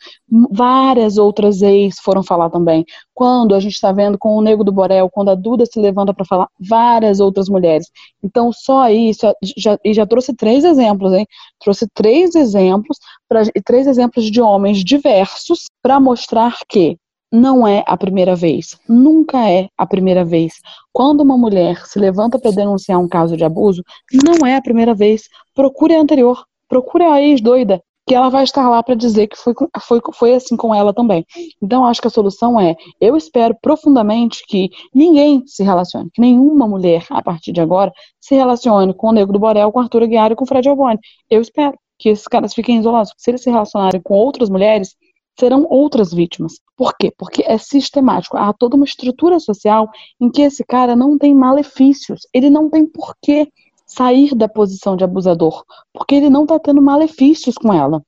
[0.52, 2.86] várias outras ex foram falar também.
[3.14, 6.14] Quando a gente está vendo com o Nego do Borel, quando a Duda se levanta
[6.14, 7.88] para falar, várias outras mulheres.
[8.24, 9.28] Então, só isso,
[9.58, 11.26] já, e já trouxe três exemplos, hein?
[11.60, 16.98] Trouxe três exemplos, pra, três exemplos de homens diversos para mostrar que
[17.32, 20.54] não é a primeira vez, nunca é a primeira vez.
[20.94, 24.94] Quando uma mulher se levanta para denunciar um caso de abuso, não é a primeira
[24.94, 25.24] vez.
[25.54, 29.54] Procure a anterior, procure a ex-doida, que ela vai estar lá para dizer que foi,
[29.82, 31.26] foi, foi assim com ela também.
[31.62, 36.68] Então, acho que a solução é: eu espero profundamente que ninguém se relacione, que nenhuma
[36.68, 40.32] mulher, a partir de agora, se relacione com o Negro do Borel, com Arthur Aguiar
[40.32, 41.00] e com Fred Alboni.
[41.30, 43.12] Eu espero que esses caras fiquem isolados.
[43.18, 44.96] Se eles se relacionarem com outras mulheres,
[45.40, 46.54] serão outras vítimas.
[46.76, 47.14] Por quê?
[47.18, 48.38] Porque é sistemático.
[48.38, 52.22] Há toda uma estrutura social em que esse cara não tem malefícios.
[52.34, 53.48] Ele não tem por que
[53.86, 55.64] sair da posição de abusador,
[55.94, 58.04] porque ele não está tendo malefícios com ela.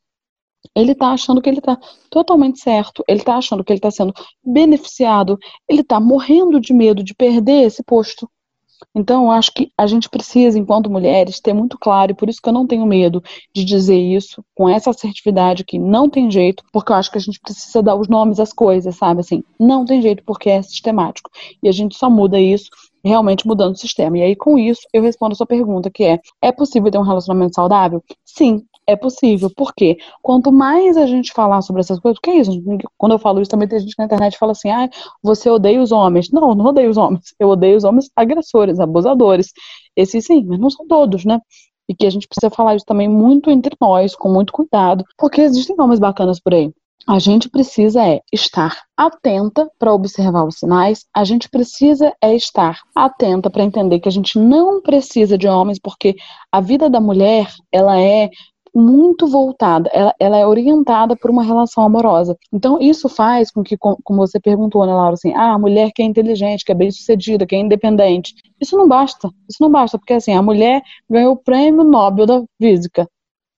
[0.75, 4.13] Ele está achando que ele está totalmente certo, ele está achando que ele está sendo
[4.43, 8.29] beneficiado, ele está morrendo de medo de perder esse posto.
[8.95, 12.41] Então, eu acho que a gente precisa, enquanto mulheres, ter muito claro, e por isso
[12.41, 13.21] que eu não tenho medo
[13.53, 17.21] de dizer isso com essa assertividade que não tem jeito, porque eu acho que a
[17.21, 19.21] gente precisa dar os nomes às coisas, sabe?
[19.21, 21.29] Assim, não tem jeito porque é sistemático.
[21.61, 22.69] E a gente só muda isso
[23.03, 24.17] realmente mudando o sistema.
[24.17, 27.03] E aí, com isso, eu respondo a sua pergunta, que é: é possível ter um
[27.03, 28.03] relacionamento saudável?
[28.25, 29.49] Sim, é possível.
[29.55, 29.97] Por quê?
[30.21, 32.51] Quanto mais a gente falar sobre essas coisas, que é isso?
[32.97, 34.89] Quando eu falo isso, também tem gente na internet que fala assim: ah,
[35.23, 36.31] você odeia os homens.
[36.31, 37.33] Não, não odeio os homens.
[37.39, 39.51] Eu odeio os homens agressores, abusadores.
[39.95, 41.39] Esses sim, mas não são todos, né?
[41.87, 45.41] E que a gente precisa falar isso também muito entre nós, com muito cuidado, porque
[45.41, 46.71] existem homens bacanas por aí.
[47.07, 52.79] A gente precisa é estar atenta para observar os sinais, a gente precisa é estar
[52.95, 56.15] atenta para entender que a gente não precisa de homens, porque
[56.51, 58.29] a vida da mulher, ela é
[58.73, 62.37] muito voltada, ela, ela, é orientada por uma relação amorosa.
[62.51, 66.01] Então, isso faz com que, como você perguntou, né, Laura, assim, ah, a mulher que
[66.01, 68.33] é inteligente, que é bem-sucedida, que é independente.
[68.59, 72.43] Isso não basta, isso não basta, porque assim, a mulher ganhou o prêmio Nobel da
[72.61, 73.07] Física,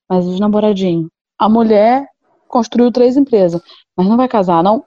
[0.09, 1.09] mas os namoradinhos.
[1.39, 2.07] A mulher
[2.47, 3.61] construiu três empresas,
[3.95, 4.83] mas não vai casar, não.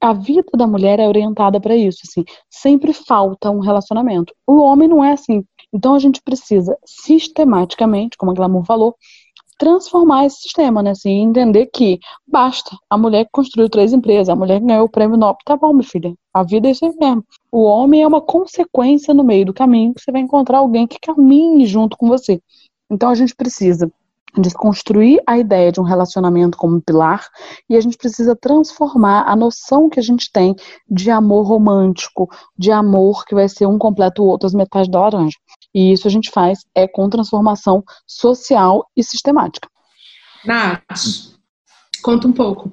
[0.00, 2.24] A vida da mulher é orientada para isso, assim.
[2.50, 4.34] Sempre falta um relacionamento.
[4.44, 5.44] O homem não é assim.
[5.72, 8.96] Então a gente precisa sistematicamente, como a Glamour falou,
[9.62, 10.90] transformar esse sistema, né?
[10.90, 12.76] Assim, entender que basta.
[12.90, 15.72] A mulher que construiu três empresas, a mulher que ganhou o prêmio Nobel, tá bom,
[15.72, 16.12] minha filha.
[16.34, 17.24] A vida é isso aí mesmo.
[17.52, 20.98] O homem é uma consequência no meio do caminho que você vai encontrar alguém que
[21.00, 22.40] caminhe junto com você.
[22.90, 23.88] Então a gente precisa
[24.36, 27.28] desconstruir a ideia de um relacionamento como pilar
[27.68, 30.56] e a gente precisa transformar a noção que a gente tem
[30.90, 35.00] de amor romântico, de amor que vai ser um completo o outro, as metades da
[35.00, 35.36] laranja.
[35.74, 39.68] E isso a gente faz é com transformação social e sistemática.
[40.44, 40.82] Nath,
[42.02, 42.72] conta um pouco.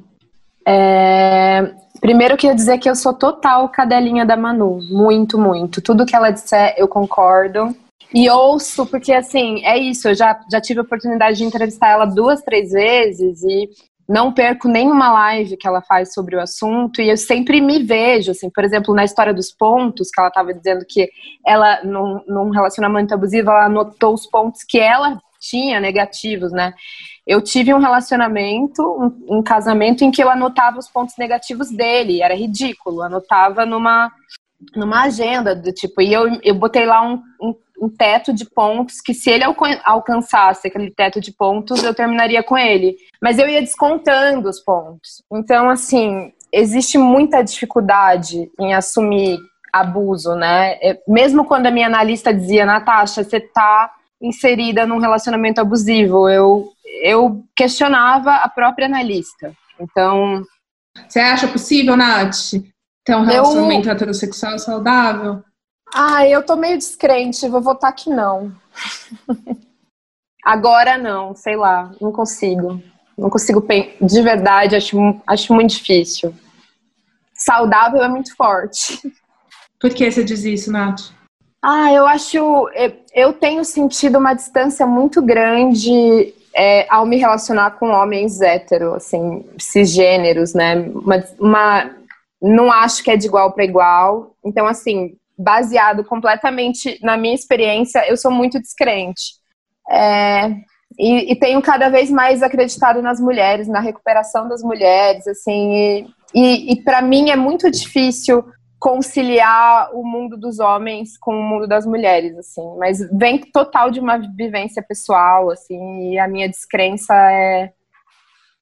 [0.67, 1.73] É...
[2.01, 5.81] Primeiro eu queria dizer que eu sou total cadelinha da Manu, muito, muito.
[5.81, 7.75] Tudo que ela disser eu concordo.
[8.13, 12.05] E ouço, porque assim, é isso, eu já, já tive a oportunidade de entrevistar ela
[12.05, 13.69] duas, três vezes e
[14.09, 18.31] não perco nenhuma live que ela faz sobre o assunto e eu sempre me vejo,
[18.31, 21.07] assim, por exemplo, na história dos pontos, que ela estava dizendo que
[21.45, 26.73] ela, num, num relacionamento abusivo, ela anotou os pontos que ela tinha negativos, né?
[27.25, 32.23] Eu tive um relacionamento, um, um casamento em que eu anotava os pontos negativos dele,
[32.23, 34.11] era ridículo, anotava numa
[34.75, 39.01] numa agenda do tipo, e eu, eu botei lá um, um um teto de pontos
[39.01, 39.43] que se ele
[39.83, 42.97] alcançasse aquele teto de pontos, eu terminaria com ele.
[43.21, 45.23] Mas eu ia descontando os pontos.
[45.31, 49.37] Então, assim, existe muita dificuldade em assumir
[49.71, 50.73] abuso, né?
[50.81, 56.69] É, mesmo quando a minha analista dizia, Natasha, você tá inserida num relacionamento abusivo, eu,
[57.03, 59.53] eu questionava a própria analista.
[59.79, 60.43] Então.
[61.07, 62.51] Você acha possível, Nath,
[63.05, 63.93] ter um relacionamento eu...
[63.93, 65.43] heterossexual saudável?
[65.93, 68.51] Ah, eu tô meio descrente, vou votar que não.
[70.43, 72.81] Agora não, sei lá, não consigo.
[73.17, 73.65] Não consigo,
[74.01, 76.33] de verdade, acho, acho muito difícil.
[77.33, 78.99] Saudável é muito forte.
[79.79, 81.11] Por que você diz isso, Nath?
[81.61, 82.69] Ah, eu acho.
[83.13, 89.45] Eu tenho sentido uma distância muito grande é, ao me relacionar com homens héteros, assim,
[89.57, 90.75] cisgêneros, né?
[90.75, 91.91] Uma, uma,
[92.41, 94.35] não acho que é de igual para igual.
[94.43, 99.39] Então, assim, baseado completamente na minha experiência, eu sou muito descrente.
[99.89, 100.49] É,
[100.99, 106.07] e, e, tenho cada vez mais acreditado nas mulheres, na recuperação das mulheres, assim, e,
[106.35, 108.43] e, e para mim é muito difícil
[108.77, 113.99] conciliar o mundo dos homens com o mundo das mulheres, assim, mas vem total de
[113.99, 117.71] uma vivência pessoal, assim, e a minha descrença é,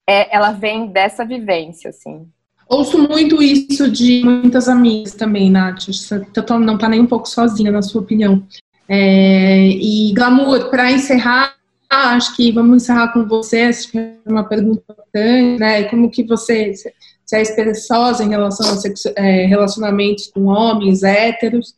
[0.07, 2.30] é ela vem dessa vivência, assim.
[2.70, 5.88] Ouço muito isso de muitas amigas também, Nath.
[5.88, 8.43] Você tá não está nem um pouco sozinha, na sua opinião.
[8.89, 11.55] É, e Glamour, para encerrar,
[11.89, 13.61] acho que vamos encerrar com você.
[13.61, 15.84] Acho que é uma pergunta importante, né?
[15.84, 16.74] Como que você,
[17.26, 21.74] você é esperançosa em relação a é, relacionamentos com homens héteros?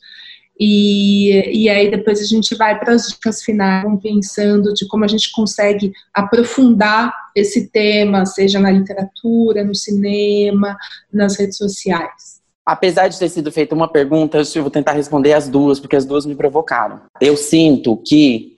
[0.60, 5.08] E, e aí depois a gente vai para as dicas finais, pensando de como a
[5.08, 10.78] gente consegue aprofundar esse tema, seja na literatura, no cinema,
[11.14, 12.42] nas redes sociais.
[12.66, 16.06] Apesar de ter sido feita uma pergunta, eu vou tentar responder as duas, porque as
[16.06, 17.02] duas me provocaram.
[17.22, 18.58] Eu sinto que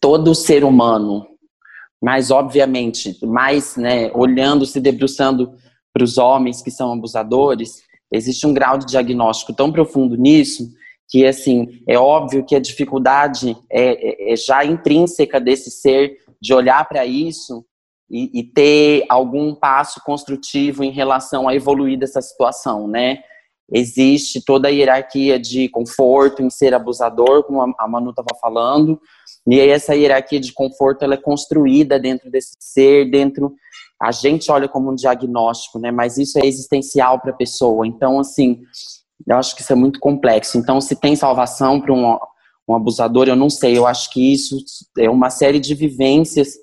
[0.00, 1.26] todo ser humano,
[2.00, 5.54] mas obviamente, mais né, olhando, se debruçando
[5.94, 7.82] para os homens que são abusadores,
[8.12, 10.76] existe um grau de diagnóstico tão profundo nisso
[11.08, 16.52] que assim é óbvio que a dificuldade é, é, é já intrínseca desse ser de
[16.54, 17.64] olhar para isso
[18.10, 23.18] e, e, ter algum passo construtivo em relação a evoluir dessa situação, né?
[23.70, 28.98] Existe toda a hierarquia de conforto em ser abusador, como a Manu estava falando,
[29.46, 33.54] e aí essa hierarquia de conforto ela é construída dentro desse ser, dentro
[34.00, 35.90] a gente olha como um diagnóstico, né?
[35.90, 37.86] Mas isso é existencial para a pessoa.
[37.86, 38.62] Então, assim,
[39.26, 40.58] eu acho que isso é muito complexo.
[40.58, 42.18] Então, se tem salvação para um,
[42.68, 43.76] um abusador, eu não sei.
[43.76, 44.56] Eu acho que isso
[44.96, 46.54] é uma série de vivências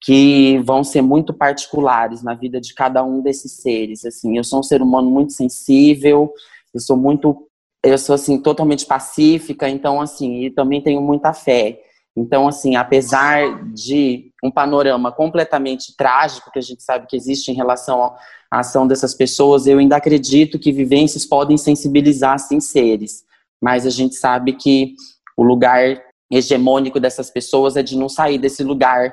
[0.00, 4.04] que vão ser muito particulares na vida de cada um desses seres.
[4.04, 6.30] Assim, eu sou um ser humano muito sensível,
[6.74, 7.48] eu sou muito,
[7.82, 11.80] eu sou assim totalmente pacífica, então assim, e também tenho muita fé.
[12.16, 17.54] Então, assim, apesar de um panorama completamente trágico que a gente sabe que existe em
[17.54, 18.04] relação
[18.50, 23.24] à ação dessas pessoas, eu ainda acredito que vivências podem sensibilizar, sim, seres.
[23.60, 24.94] Mas a gente sabe que
[25.36, 26.00] o lugar
[26.30, 29.12] hegemônico dessas pessoas é de não sair desse lugar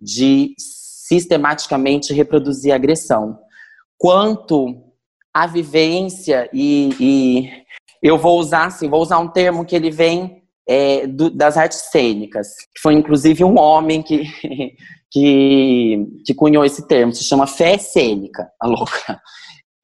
[0.00, 3.38] de sistematicamente reproduzir agressão.
[3.96, 4.82] Quanto
[5.32, 7.50] à vivência, e, e
[8.02, 11.90] eu vou usar, assim, vou usar um termo que ele vem é, do, das artes
[11.90, 12.48] cênicas,
[12.80, 14.24] foi inclusive um homem que,
[15.10, 19.20] que, que cunhou esse termo, se chama fé cênica, a louca.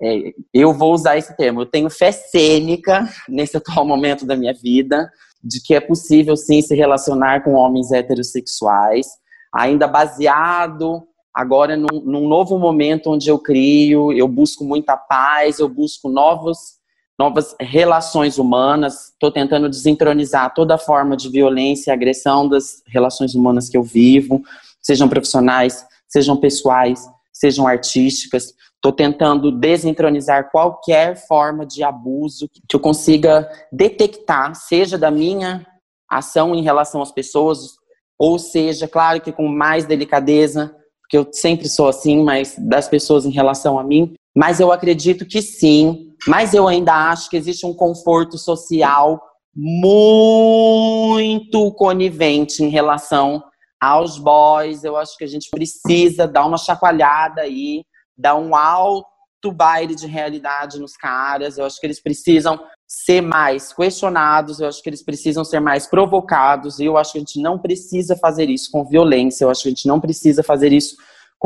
[0.01, 4.53] É, eu vou usar esse termo, eu tenho fé cênica nesse atual momento da minha
[4.53, 5.11] vida,
[5.43, 9.07] de que é possível sim se relacionar com homens heterossexuais,
[9.55, 11.03] ainda baseado
[11.35, 16.77] agora num, num, novo momento onde eu crio, eu busco muita paz, eu busco novos,
[17.19, 23.69] novas relações humanas, estou tentando desentronizar toda forma de violência e agressão das relações humanas
[23.69, 24.43] que eu vivo,
[24.83, 28.55] sejam profissionais, sejam pessoais, sejam artísticas.
[28.75, 35.67] Estou tentando desentronizar qualquer forma de abuso que eu consiga detectar, seja da minha
[36.09, 37.77] ação em relação às pessoas,
[38.19, 43.25] ou seja, claro que com mais delicadeza, porque eu sempre sou assim, mas das pessoas
[43.25, 44.15] em relação a mim.
[44.37, 49.19] Mas eu acredito que sim, mas eu ainda acho que existe um conforto social
[49.55, 53.43] muito conivente em relação
[53.81, 54.85] aos boys.
[54.85, 57.83] Eu acho que a gente precisa dar uma chacoalhada aí,
[58.15, 59.07] dar um alto
[59.55, 61.57] baile de realidade nos caras.
[61.57, 65.87] Eu acho que eles precisam ser mais questionados, eu acho que eles precisam ser mais
[65.87, 69.63] provocados, e eu acho que a gente não precisa fazer isso com violência, eu acho
[69.63, 70.97] que a gente não precisa fazer isso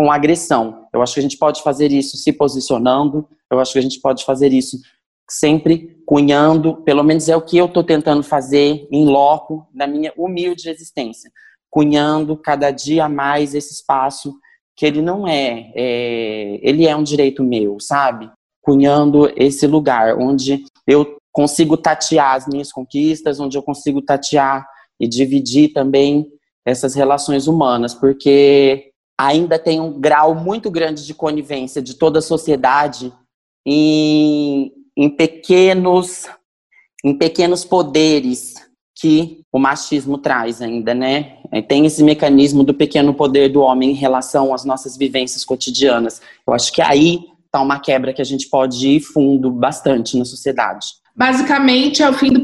[0.01, 0.87] com agressão.
[0.95, 4.01] Eu acho que a gente pode fazer isso se posicionando, eu acho que a gente
[4.01, 4.79] pode fazer isso
[5.29, 10.11] sempre cunhando, pelo menos é o que eu estou tentando fazer em loco na minha
[10.17, 11.31] humilde existência,
[11.69, 14.33] cunhando cada dia mais esse espaço
[14.75, 18.31] que ele não é, é ele é um direito meu, sabe?
[18.63, 24.67] Cunhando esse lugar onde eu consigo tatear as minhas conquistas, onde eu consigo tatear
[24.99, 26.27] e dividir também
[26.65, 28.90] essas relações humanas, porque
[29.21, 33.13] ainda tem um grau muito grande de conivência de toda a sociedade
[33.67, 36.27] em, em pequenos
[37.05, 38.55] em pequenos poderes
[38.95, 41.39] que o machismo traz ainda, né?
[41.67, 46.21] Tem esse mecanismo do pequeno poder do homem em relação às nossas vivências cotidianas.
[46.47, 50.27] Eu acho que aí está uma quebra que a gente pode ir fundo bastante na
[50.27, 50.87] sociedade.
[51.17, 52.43] Basicamente, é o fim do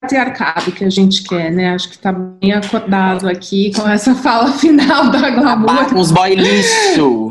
[0.00, 1.74] patriarcado que a gente quer, né?
[1.74, 5.90] Acho que está bem acordado aqui com essa fala final da Glamour.
[5.90, 7.30] Com os boy lixo!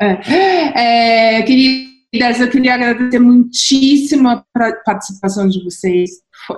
[0.00, 4.44] É, é, queridas, eu queria agradecer muitíssimo a
[4.84, 6.10] participação de vocês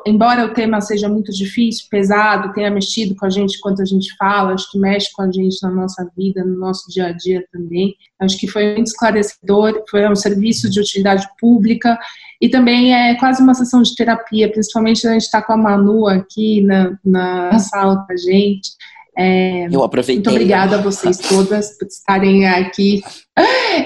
[0.07, 4.15] embora o tema seja muito difícil, pesado, tenha mexido com a gente enquanto a gente
[4.17, 7.45] fala, acho que mexe com a gente na nossa vida, no nosso dia a dia
[7.53, 7.95] também.
[8.21, 11.99] Acho que foi muito esclarecedor, foi um serviço de utilidade pública
[12.43, 16.09] e também é quase uma sessão de terapia, principalmente a gente está com a Manu
[16.09, 18.73] aqui na, na sala com a gente.
[19.17, 20.17] É, eu aproveitei.
[20.17, 23.01] Muito obrigada a vocês todas por estarem aqui.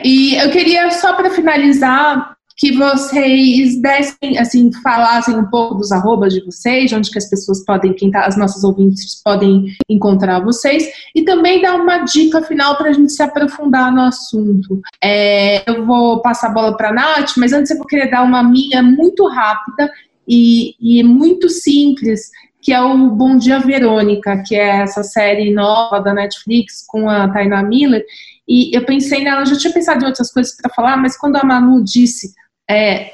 [0.03, 6.33] E eu queria, só para finalizar, que vocês dessem, assim, falassem um pouco dos arrobas
[6.33, 10.89] de vocês, onde que as pessoas podem, quem tá, as nossas ouvintes podem encontrar vocês,
[11.15, 14.81] e também dar uma dica final para a gente se aprofundar no assunto.
[15.05, 18.23] É, eu vou passar a bola para a Nath, mas antes eu vou querer dar
[18.23, 19.91] uma minha muito rápida
[20.27, 22.31] e, e muito simples,
[22.63, 27.29] que é o Bom Dia Verônica, que é essa série nova da Netflix com a
[27.29, 28.03] Taina Miller,
[28.49, 31.45] e eu pensei nela, já tinha pensado em outras coisas para falar, mas quando a
[31.45, 32.33] Manu disse
[32.69, 33.13] é,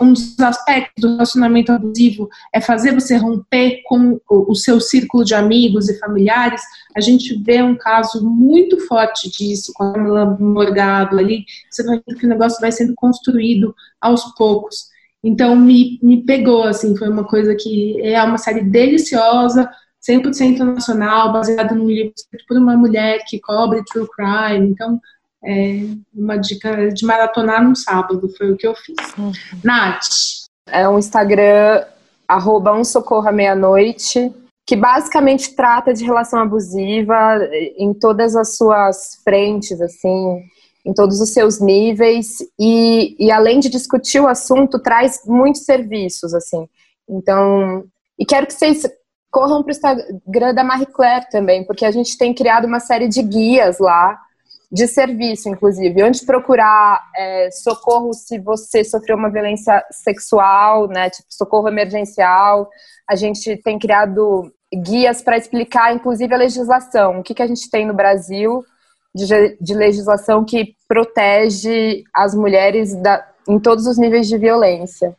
[0.00, 5.34] um dos aspectos do relacionamento abusivo é fazer você romper com o, seu círculo de
[5.34, 6.60] amigos e familiares.
[6.96, 11.44] A gente vê um caso muito forte disso com a Camila Morgado ali.
[11.70, 14.88] Você vai que o negócio vai sendo construído aos poucos.
[15.22, 19.70] Então me, me pegou, assim, foi uma coisa que é uma série deliciosa,
[20.08, 24.70] 100% nacional, baseada num livro escrito por uma mulher que cobre true crime.
[24.70, 25.00] Então,
[25.44, 25.80] é
[26.14, 28.96] uma dica de maratonar no sábado, foi o que eu fiz.
[29.16, 29.32] Uhum.
[29.62, 30.06] Nath.
[30.70, 31.84] É um Instagram,
[32.26, 34.32] arroba um socorro à meia-noite,
[34.66, 37.40] que basicamente trata de relação abusiva
[37.78, 40.42] em todas as suas frentes, assim,
[40.84, 46.34] em todos os seus níveis, e, e além de discutir o assunto, traz muitos serviços,
[46.34, 46.68] assim.
[47.08, 47.84] Então,
[48.18, 48.82] e quero que vocês
[49.30, 53.08] corram para o Instagram da Marie Claire também, porque a gente tem criado uma série
[53.08, 54.18] de guias lá,
[54.70, 56.02] de serviço, inclusive.
[56.02, 62.68] Antes de procurar é, socorro se você sofreu uma violência sexual, né, tipo socorro emergencial,
[63.08, 67.20] a gente tem criado guias para explicar, inclusive, a legislação.
[67.20, 68.62] O que, que a gente tem no Brasil
[69.14, 75.16] de, de legislação que protege as mulheres da, em todos os níveis de violência.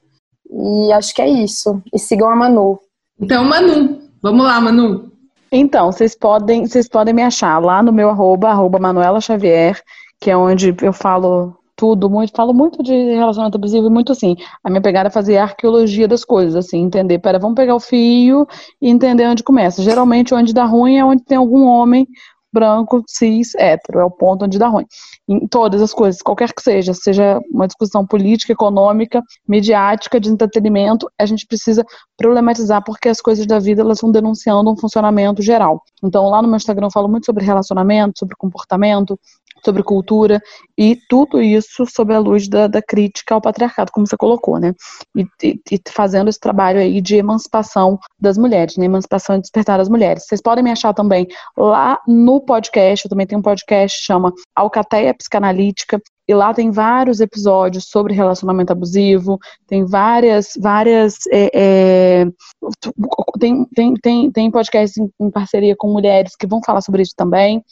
[0.49, 1.81] E acho que é isso.
[1.93, 2.79] E sigam a Manu.
[3.19, 5.08] Então, Manu, vamos lá, Manu.
[5.51, 9.81] Então, vocês podem, vocês podem me achar lá no meu arroba, arroba Manuela Xavier,
[10.19, 14.35] que é onde eu falo tudo, muito, falo muito de relacionamento abusivo e muito assim.
[14.61, 18.45] A minha pegada é fazer arqueologia das coisas, assim, entender, pera, vamos pegar o fio
[18.81, 19.81] e entender onde começa.
[19.81, 22.05] Geralmente onde dá ruim é onde tem algum homem
[22.51, 23.99] branco, cis, hétero.
[23.99, 24.85] É o ponto onde dá ruim.
[25.27, 31.09] Em todas as coisas, qualquer que seja, seja uma discussão política, econômica, mediática, de entretenimento,
[31.19, 31.85] a gente precisa
[32.17, 35.81] problematizar porque as coisas da vida elas vão denunciando um funcionamento geral.
[36.03, 39.19] Então, lá no meu Instagram eu falo muito sobre relacionamento, sobre comportamento,
[39.63, 40.41] sobre cultura
[40.77, 44.73] e tudo isso sob a luz da, da crítica ao patriarcado, como você colocou, né?
[45.15, 48.85] E, e, e, fazendo esse trabalho aí de emancipação das mulheres, né?
[48.85, 50.25] Emancipação e despertar das mulheres.
[50.25, 54.33] Vocês podem me achar também lá no podcast, eu também tenho um podcast que chama
[54.55, 61.15] Alcateia Psicanalítica, e lá tem vários episódios sobre relacionamento abusivo, tem várias, várias.
[61.31, 62.25] É, é,
[63.39, 67.15] tem, tem, tem, tem podcasts em, em parceria com mulheres que vão falar sobre isso
[67.17, 67.63] também.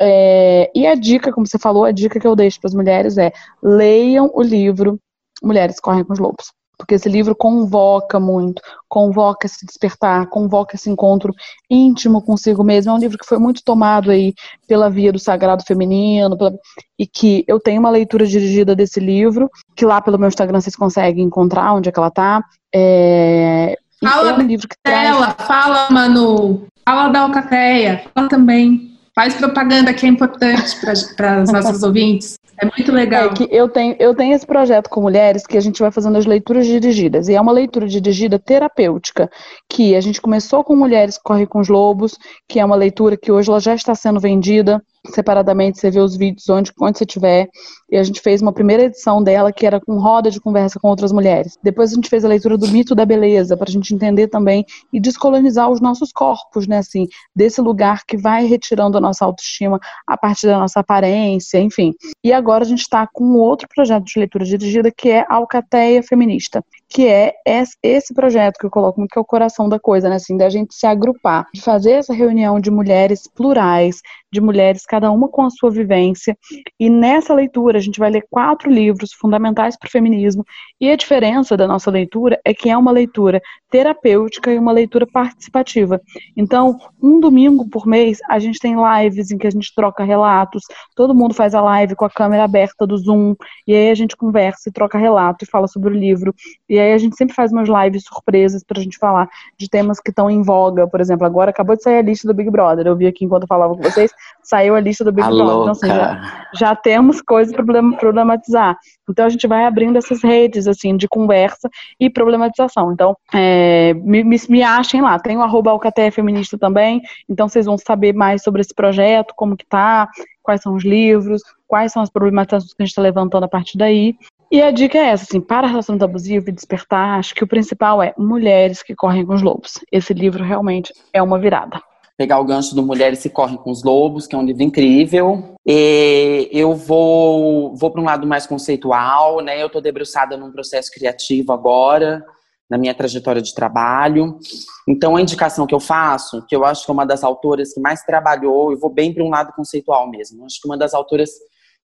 [0.00, 3.18] É, e a dica, como você falou, a dica que eu deixo para as mulheres
[3.18, 3.32] é
[3.62, 4.98] leiam o livro
[5.42, 6.52] Mulheres Correm com os Lobos.
[6.78, 11.34] Porque esse livro convoca muito, convoca esse despertar, convoca esse encontro
[11.68, 12.90] íntimo consigo mesmo.
[12.90, 14.32] É um livro que foi muito tomado aí
[14.66, 16.54] pela via do sagrado feminino, pela...
[16.98, 20.74] e que eu tenho uma leitura dirigida desse livro, que lá pelo meu Instagram vocês
[20.74, 22.42] conseguem encontrar onde é que ela está.
[22.74, 23.76] É...
[24.02, 25.46] Fala é um livro que dela, traz...
[25.46, 26.66] fala, Manu.
[26.82, 28.89] Fala da Alcateia, fala também.
[29.14, 30.76] Faz propaganda que é importante
[31.16, 32.38] para os nossos ouvintes.
[32.60, 33.30] É muito legal.
[33.30, 36.18] É que eu tenho, eu tenho esse projeto com mulheres que a gente vai fazendo
[36.18, 37.28] as leituras dirigidas.
[37.28, 39.30] E é uma leitura dirigida terapêutica,
[39.68, 43.16] que a gente começou com Mulheres que Correm com os Lobos, que é uma leitura
[43.16, 47.06] que hoje ela já está sendo vendida separadamente, você vê os vídeos onde, onde você
[47.06, 47.48] tiver.
[47.90, 50.88] E a gente fez uma primeira edição dela que era com roda de conversa com
[50.88, 51.58] outras mulheres.
[51.62, 54.64] Depois a gente fez a leitura do mito da beleza, para a gente entender também
[54.92, 56.78] e descolonizar os nossos corpos, né?
[56.78, 61.94] Assim, desse lugar que vai retirando a nossa autoestima a partir da nossa aparência, enfim.
[62.22, 66.64] E agora a gente está com outro projeto de leitura dirigida que é Alcateia Feminista,
[66.90, 67.34] que é
[67.82, 70.16] esse projeto que eu coloco muito que é o coração da coisa, né?
[70.16, 74.00] Assim, da gente se agrupar, de fazer essa reunião de mulheres plurais,
[74.32, 76.36] de mulheres, cada uma com a sua vivência.
[76.78, 80.44] E nessa leitura, a gente vai ler quatro livros fundamentais para o feminismo.
[80.80, 85.06] E a diferença da nossa leitura é que é uma leitura terapêutica e uma leitura
[85.06, 86.00] participativa.
[86.36, 90.62] Então, um domingo por mês, a gente tem lives em que a gente troca relatos,
[90.96, 93.34] todo mundo faz a live com a câmera aberta do Zoom,
[93.66, 96.34] e aí a gente conversa e troca relato e fala sobre o livro.
[96.68, 99.28] E aí a gente sempre faz umas lives surpresas para a gente falar
[99.58, 100.86] de temas que estão em voga.
[100.86, 102.86] Por exemplo, agora acabou de sair a lista do Big Brother.
[102.86, 104.10] Eu vi aqui enquanto eu falava com vocês
[104.50, 105.44] saiu a lista do Big Brother.
[105.44, 107.64] Então, assim, já, já, temos coisas para
[107.98, 108.76] problematizar.
[109.08, 111.68] Então, a gente vai abrindo essas redes, assim, de conversa
[111.98, 112.92] e problematização.
[112.92, 115.18] Então, é, me, me, me, achem lá.
[115.18, 117.00] Tem o arroba Alcateia Feminista também.
[117.28, 120.08] Então, vocês vão saber mais sobre esse projeto, como que tá,
[120.42, 123.78] quais são os livros, quais são as problematizações que a gente está levantando a partir
[123.78, 124.16] daí.
[124.50, 128.02] E a dica é essa, assim, para relacionamento abusivo e despertar, acho que o principal
[128.02, 129.78] é mulheres que correm com os lobos.
[129.92, 131.80] Esse livro realmente é uma virada
[132.20, 135.56] pegar o gancho do Mulheres se Correm com os Lobos, que é um livro incrível.
[135.66, 139.62] E eu vou, vou para um lado mais conceitual, né?
[139.62, 142.22] Eu estou debruçada num processo criativo agora,
[142.68, 144.38] na minha trajetória de trabalho.
[144.86, 147.80] Então, a indicação que eu faço, que eu acho que é uma das autoras que
[147.80, 150.44] mais trabalhou, eu vou bem para um lado conceitual mesmo.
[150.44, 151.30] Acho que uma das autoras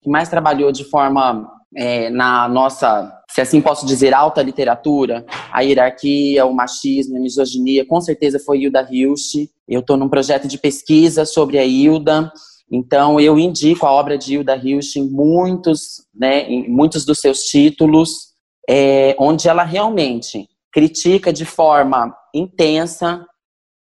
[0.01, 5.61] que mais trabalhou de forma é, na nossa, se assim posso dizer, alta literatura, a
[5.61, 9.35] hierarquia, o machismo, a misoginia, com certeza foi Hilda Hilst.
[9.67, 12.31] Eu estou num projeto de pesquisa sobre a Hilda,
[12.71, 17.43] então eu indico a obra de Hilda Hilst em muitos, né, em muitos dos seus
[17.43, 18.33] títulos,
[18.69, 23.25] é, onde ela realmente critica de forma intensa,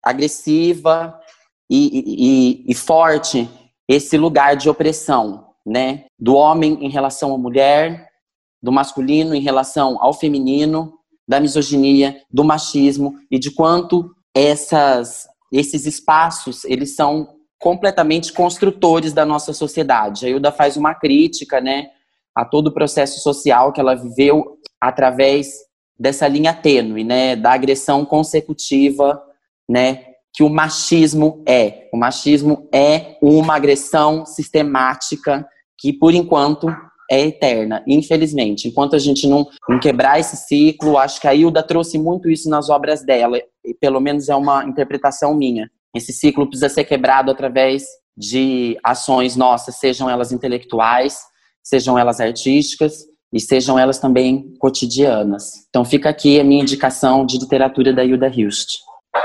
[0.03, 1.15] agressiva
[1.71, 3.49] e, e, e forte
[3.89, 8.09] esse lugar de opressão, né, do homem em relação à mulher,
[8.61, 10.95] do masculino em relação ao feminino,
[11.29, 19.25] da misoginia, do machismo e de quanto essas, esses espaços eles são completamente construtores da
[19.25, 20.27] nossa sociedade.
[20.27, 21.91] A Hilda faz uma crítica, né,
[22.35, 25.53] a todo o processo social que ela viveu através
[25.97, 29.23] dessa linha tênue, né, da agressão consecutiva,
[29.69, 31.89] né, que o machismo é.
[31.93, 35.47] O machismo é uma agressão sistemática
[35.81, 36.69] que, por enquanto,
[37.11, 38.69] é eterna, infelizmente.
[38.69, 42.49] Enquanto a gente não, não, quebrar esse ciclo, acho que a Hilda trouxe muito isso
[42.49, 43.37] nas obras dela.
[43.65, 45.69] e pelo menos é uma interpretação minha.
[45.95, 47.85] Esse ciclo precisa ser quebrado através
[48.17, 51.19] de ações nossas, sejam elas intelectuais,
[51.65, 55.67] sejam elas artísticas e sejam elas também cotidianas.
[55.69, 58.79] Então fica aqui a minha indicação de literatura da Hilda Hilst.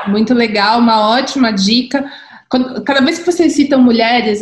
[0.08, 2.10] Muito legal, uma ótima dica.
[2.86, 4.42] Cada vez que vocês citam mulheres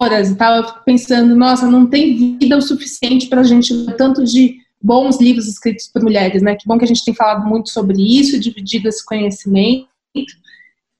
[0.00, 3.72] autoras e tal, eu fico pensando, nossa, não tem vida o suficiente para a gente
[3.96, 6.54] tanto de bons livros escritos por mulheres, né?
[6.56, 9.88] Que bom que a gente tem falado muito sobre isso, dividido esse conhecimento.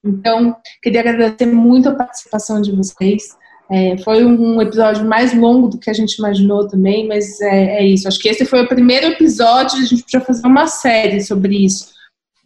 [0.02, 3.36] Então, queria agradecer muito a participação de vocês.
[3.70, 7.86] É, foi um episódio mais longo do que a gente imaginou também, mas é, é,
[7.86, 8.06] isso.
[8.06, 11.92] Acho que esse foi o primeiro episódio, a gente podia fazer uma série sobre isso.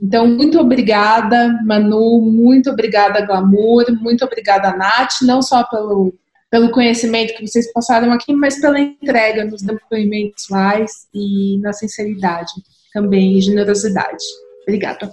[0.01, 6.14] Então, muito obrigada, Manu, muito obrigada, Glamour, muito obrigada, Nath, não só pelo,
[6.51, 12.53] pelo conhecimento que vocês passaram aqui, mas pela entrega nos depoimentos mais e na sinceridade
[12.92, 14.24] também e generosidade.
[14.62, 15.12] Obrigada.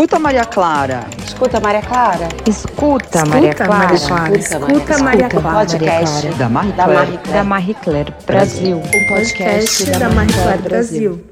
[0.03, 1.07] Escuta, Maria Clara.
[1.17, 2.29] Escuta, Maria Clara.
[2.45, 3.95] Escuta, Maria Clara.
[3.95, 5.59] Escuta, Maria Clara.
[5.61, 7.19] Podcast da Marie Claire.
[7.33, 8.79] Da Marie Claire Brasil.
[8.79, 11.32] O podcast da Marie Claire Brasil.